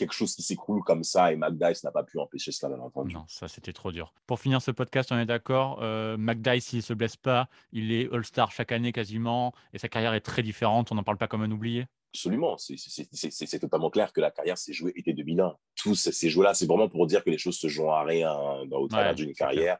quelque 0.00 0.14
chose 0.14 0.34
qui 0.34 0.42
s'écroule 0.42 0.82
comme 0.82 1.04
ça 1.04 1.30
et 1.30 1.36
McDyess 1.36 1.84
n'a 1.84 1.92
pas 1.92 2.02
pu 2.02 2.18
empêcher 2.18 2.52
cela, 2.52 2.74
bien 2.74 2.82
entendu. 2.82 3.14
Non, 3.14 3.24
ça 3.28 3.48
c'était 3.48 3.74
trop 3.74 3.92
dur. 3.92 4.14
Pour 4.26 4.40
finir 4.40 4.62
ce 4.62 4.70
podcast, 4.70 5.12
on 5.12 5.18
est 5.18 5.26
d'accord, 5.26 5.78
euh, 5.82 6.16
McDyess, 6.16 6.64
s'il 6.64 6.78
ne 6.78 6.82
se 6.82 6.94
blesse 6.94 7.16
pas, 7.16 7.48
il 7.72 7.92
est 7.92 8.10
All-Star 8.10 8.50
chaque 8.50 8.72
année 8.72 8.92
quasiment 8.92 9.52
et 9.74 9.78
sa 9.78 9.88
carrière 9.88 10.14
est 10.14 10.22
très 10.22 10.42
différente, 10.42 10.90
on 10.90 10.94
n'en 10.94 11.02
parle 11.02 11.18
pas 11.18 11.28
comme 11.28 11.42
un 11.42 11.50
oublié 11.50 11.86
Absolument, 12.12 12.56
c'est 12.58 13.58
totalement 13.60 13.88
clair 13.88 14.12
que 14.12 14.20
la 14.20 14.32
carrière 14.32 14.58
s'est 14.58 14.72
jouée 14.72 14.92
été 14.96 15.12
2001. 15.12 15.56
Tous 15.76 15.94
ces 15.94 16.28
jeux-là, 16.28 16.54
c'est 16.54 16.66
vraiment 16.66 16.88
pour 16.88 17.06
dire 17.06 17.22
que 17.22 17.30
les 17.30 17.38
choses 17.38 17.56
se 17.56 17.68
jouent 17.68 17.90
à 17.90 18.02
rien 18.02 18.34
dans, 18.66 18.78
au 18.78 18.88
travers 18.88 19.14
d'une 19.14 19.32
carrière. 19.32 19.78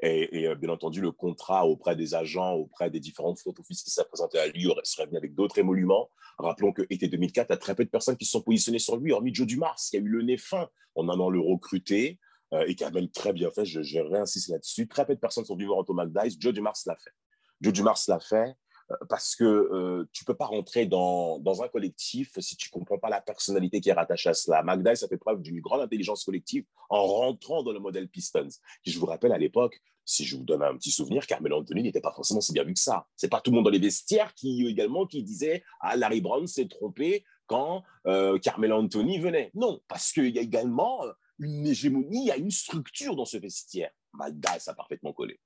Et, 0.00 0.46
euh, 0.46 0.54
bien 0.54 0.70
entendu, 0.70 1.00
le 1.00 1.12
contrat 1.12 1.66
auprès 1.66 1.96
des 1.96 2.14
agents, 2.14 2.52
auprès 2.52 2.90
des 2.90 3.00
différentes 3.00 3.38
front 3.38 3.54
office 3.58 3.82
qui 3.82 3.90
s'est 3.90 4.04
présenté 4.04 4.38
à 4.38 4.46
lui 4.48 4.68
serait 4.82 5.06
venu 5.06 5.16
avec 5.16 5.34
d'autres 5.34 5.58
émoluments. 5.58 6.10
Rappelons 6.38 6.72
que 6.72 6.82
été 6.90 7.08
2004, 7.08 7.48
il 7.48 7.52
y 7.52 7.54
a 7.54 7.56
très 7.56 7.74
peu 7.74 7.84
de 7.84 7.90
personnes 7.90 8.16
qui 8.16 8.24
se 8.24 8.32
sont 8.32 8.42
positionnées 8.42 8.78
sur 8.78 8.96
lui, 8.96 9.12
hormis 9.12 9.34
Joe 9.34 9.46
Dumars, 9.46 9.76
qui 9.76 9.96
a 9.96 10.00
eu 10.00 10.08
le 10.08 10.22
nez 10.22 10.36
fin 10.36 10.68
en 10.94 11.08
allant 11.08 11.30
le 11.30 11.40
recruter 11.40 12.18
euh, 12.52 12.64
et 12.66 12.74
qui 12.74 12.84
a 12.84 12.90
même 12.90 13.08
très 13.08 13.32
bien 13.32 13.50
fait. 13.50 13.64
Je, 13.64 13.82
je 13.82 14.00
réinsiste 14.00 14.48
là-dessus. 14.48 14.88
Très 14.88 15.06
peu 15.06 15.14
de 15.14 15.20
personnes 15.20 15.44
sont 15.44 15.54
venues 15.54 15.66
voir 15.66 15.78
Anto 15.78 15.94
McDyess. 15.94 16.36
Joe 16.38 16.52
Dumars 16.52 16.76
l'a 16.86 16.96
fait. 16.96 17.12
Joe 17.60 17.72
Dumars 17.72 17.98
l'a 18.08 18.20
fait. 18.20 18.54
Parce 19.08 19.36
que 19.36 20.06
tu 20.12 20.24
peux 20.24 20.34
pas 20.34 20.46
rentrer 20.46 20.86
dans, 20.86 21.38
dans, 21.38 21.62
un 21.62 21.68
collectif 21.68 22.38
si 22.38 22.56
tu 22.56 22.70
comprends 22.70 22.98
pas 22.98 23.08
la 23.08 23.20
personnalité 23.20 23.80
qui 23.80 23.88
est 23.90 23.94
rattachée 23.94 24.30
à 24.30 24.34
cela. 24.34 24.62
Magda, 24.62 24.94
ça 24.94 25.08
fait 25.08 25.16
preuve 25.16 25.40
d'une 25.42 25.60
grande 25.60 25.80
intelligence 25.80 26.24
collective 26.24 26.64
en 26.90 27.04
rentrant 27.04 27.62
dans 27.62 27.72
le 27.72 27.80
modèle 27.80 28.08
Pistons, 28.08 28.48
qui, 28.82 28.90
je 28.90 28.98
vous 28.98 29.06
rappelle, 29.06 29.32
à 29.32 29.38
l'époque, 29.38 29.80
si 30.04 30.24
je 30.24 30.36
vous 30.36 30.44
donne 30.44 30.62
un 30.62 30.76
petit 30.76 30.90
souvenir, 30.90 31.26
Carmelo 31.26 31.58
Anthony 31.58 31.82
n'était 31.82 32.00
pas 32.00 32.12
forcément 32.12 32.40
si 32.40 32.52
bien 32.52 32.64
vu 32.64 32.74
que 32.74 32.80
ça. 32.80 33.06
C'est 33.16 33.28
pas 33.28 33.40
tout 33.40 33.50
le 33.50 33.56
monde 33.56 33.64
dans 33.64 33.70
les 33.70 33.78
vestiaires 33.78 34.34
qui 34.34 34.66
également 34.66 35.06
qui 35.06 35.22
disait 35.22 35.64
ah 35.80 35.96
Larry 35.96 36.20
Brown 36.20 36.46
s'est 36.46 36.68
trompé 36.68 37.24
quand 37.46 37.82
euh, 38.06 38.38
Carmelo 38.38 38.76
Anthony 38.76 39.18
venait. 39.18 39.50
Non, 39.54 39.80
parce 39.88 40.12
qu'il 40.12 40.34
y 40.34 40.38
a 40.38 40.42
également 40.42 41.02
une 41.38 41.66
hégémonie, 41.66 42.24
il 42.24 42.26
y 42.26 42.30
a 42.30 42.36
une 42.36 42.50
structure 42.50 43.16
dans 43.16 43.24
ce 43.24 43.38
vestiaire. 43.38 43.90
Magda, 44.12 44.58
ça 44.58 44.72
a 44.72 44.74
parfaitement 44.74 45.12
collé. 45.12 45.40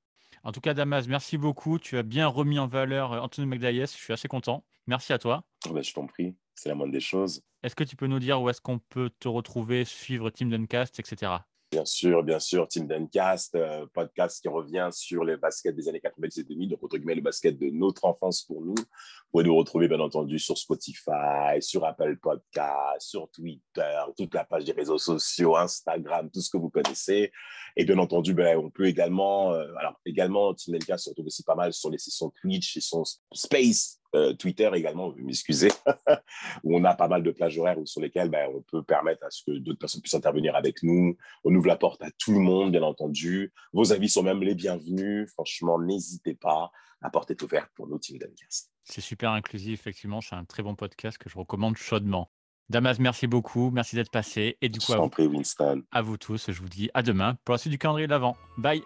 En 0.45 0.53
tout 0.53 0.61
cas, 0.61 0.75
Damas, 0.75 1.07
merci 1.09 1.39
beaucoup. 1.39 1.79
Tu 1.79 1.99
as 1.99 2.03
bien 2.03 2.27
remis 2.27 2.59
en 2.59 2.67
valeur 2.67 3.13
euh, 3.13 3.21
Anthony 3.21 3.47
McDyess. 3.47 3.93
Je 3.97 4.03
suis 4.03 4.13
assez 4.13 4.29
content. 4.29 4.65
Merci 4.87 5.13
à 5.13 5.19
toi. 5.19 5.45
Oh, 5.69 5.73
ben, 5.73 5.83
je 5.83 5.93
t'en 5.93 6.07
prie, 6.07 6.37
c'est 6.55 6.69
la 6.69 6.75
moindre 6.75 6.93
des 6.93 7.01
choses. 7.01 7.43
Est-ce 7.63 7.75
que 7.75 7.85
tu 7.85 7.97
peux 7.97 8.07
nous 8.07 8.21
dire 8.21 8.41
où 8.41 8.49
est-ce 8.49 8.61
qu'on 8.61 8.79
peut 8.79 9.11
te 9.19 9.29
retrouver, 9.29 9.85
suivre 9.85 10.31
Team 10.31 10.51
Duncast, 10.51 11.01
etc. 11.01 11.33
Bien 11.71 11.85
sûr, 11.85 12.23
bien 12.23 12.39
sûr, 12.41 12.67
Team 12.67 12.87
Duncast, 12.87 13.55
euh, 13.55 13.85
podcast 13.93 14.41
qui 14.41 14.49
revient 14.49 14.89
sur 14.91 15.23
les 15.23 15.37
baskets 15.37 15.77
des 15.77 15.87
années 15.87 16.01
90 16.01 16.39
et 16.39 16.45
2000, 16.45 16.71
donc 16.71 16.83
entre 16.83 16.97
guillemets 16.97 17.17
le 17.17 17.21
basket 17.21 17.59
de 17.59 17.69
notre 17.69 18.07
enfance 18.07 18.43
pour 18.43 18.63
nous. 18.63 18.75
Vous 18.75 19.31
pouvez 19.31 19.45
nous 19.45 19.55
retrouver 19.55 19.87
bien 19.87 20.01
entendu 20.01 20.39
sur 20.39 20.57
Spotify, 20.57 21.61
sur 21.61 21.85
Apple 21.85 22.17
Podcast, 22.23 23.01
sur 23.01 23.31
Twitter, 23.31 24.01
toute 24.17 24.33
la 24.33 24.47
page 24.47 24.65
des 24.65 24.73
réseaux 24.73 24.97
sociaux, 24.97 25.57
Instagram, 25.57 26.31
tout 26.33 26.41
ce 26.41 26.49
que 26.49 26.57
vous 26.57 26.71
connaissez. 26.71 27.31
Et 27.77 27.85
bien 27.85 27.99
entendu, 27.99 28.33
ben, 28.33 28.57
on 28.57 28.71
peut 28.71 28.87
également, 28.87 29.53
euh, 29.53 29.71
alors 29.79 30.01
également 30.07 30.55
Team 30.55 30.79
Duncast 30.79 31.05
se 31.05 31.11
retrouve 31.11 31.27
aussi 31.27 31.43
pas 31.43 31.55
mal 31.55 31.75
sur 31.75 31.91
les 31.91 31.99
sessions 31.99 32.33
Twitch 32.41 32.79
et 32.79 32.81
son 32.81 33.03
Space 33.35 34.01
euh, 34.15 34.33
Twitter 34.35 34.71
également, 34.75 35.13
m'excuser, 35.17 35.71
où 36.65 36.77
on 36.77 36.85
a 36.85 36.95
pas 36.95 37.09
mal 37.09 37.23
de 37.23 37.31
plages 37.31 37.59
horaires 37.59 37.79
sur 37.85 38.01
lesquelles 38.01 38.31
ben, 38.31 38.49
on 38.55 38.63
peut 38.63 38.83
permettre 38.83 39.25
à 39.25 39.31
ce 39.31 39.43
que 39.45 39.59
d'autres 39.59 39.79
personnes 39.79 40.01
puissent 40.01 40.15
intervenir 40.15 40.57
avec 40.57 40.83
nous. 40.83 41.17
On 41.45 41.55
ouvre 41.55 41.67
la 41.67 41.77
porte 41.77 42.03
à 42.03 42.11
tout 42.19 42.33
le 42.33 42.41
monde, 42.41 42.73
bien 42.73 42.83
entendu. 42.83 43.53
Vos 43.73 43.93
avis 43.93 44.09
sont 44.09 44.23
même 44.23 44.43
les 44.43 44.55
bienvenus. 44.55 45.31
Franchement, 45.33 45.79
n'hésitez 45.79 46.35
pas. 46.35 46.71
La 47.03 47.11
porte 47.11 47.31
est 47.31 47.43
ouverte 47.43 47.71
pour 47.75 47.87
nos 47.87 47.99
Team 47.99 48.19
Duncast. 48.19 48.73
C'est 48.83 49.01
super 49.01 49.31
inclusif, 49.31 49.81
effectivement. 49.81 50.21
C'est 50.21 50.35
un 50.35 50.45
très 50.45 50.63
bon 50.63 50.75
podcast 50.75 51.19
que 51.19 51.29
je 51.29 51.39
recommande 51.39 51.77
chaudement. 51.77 52.31
Damas, 52.69 52.99
merci 52.99 53.27
beaucoup. 53.27 53.71
Merci 53.71 53.97
d'être 53.97 54.11
passé. 54.11 54.59
Et 54.61 54.69
du 54.69 54.79
coup, 54.79 54.93
à 54.93 54.99
vous, 54.99 55.11
Winston. 55.19 55.83
à 55.91 56.03
vous 56.03 56.17
tous, 56.17 56.51
je 56.51 56.61
vous 56.61 56.69
dis 56.69 56.91
à 56.95 57.03
demain 57.03 57.37
pour 57.45 57.53
la 57.53 57.59
suite 57.59 57.73
du 57.73 57.79
calendrier 57.79 58.09
d'avant. 58.09 58.37
Bye. 58.59 58.83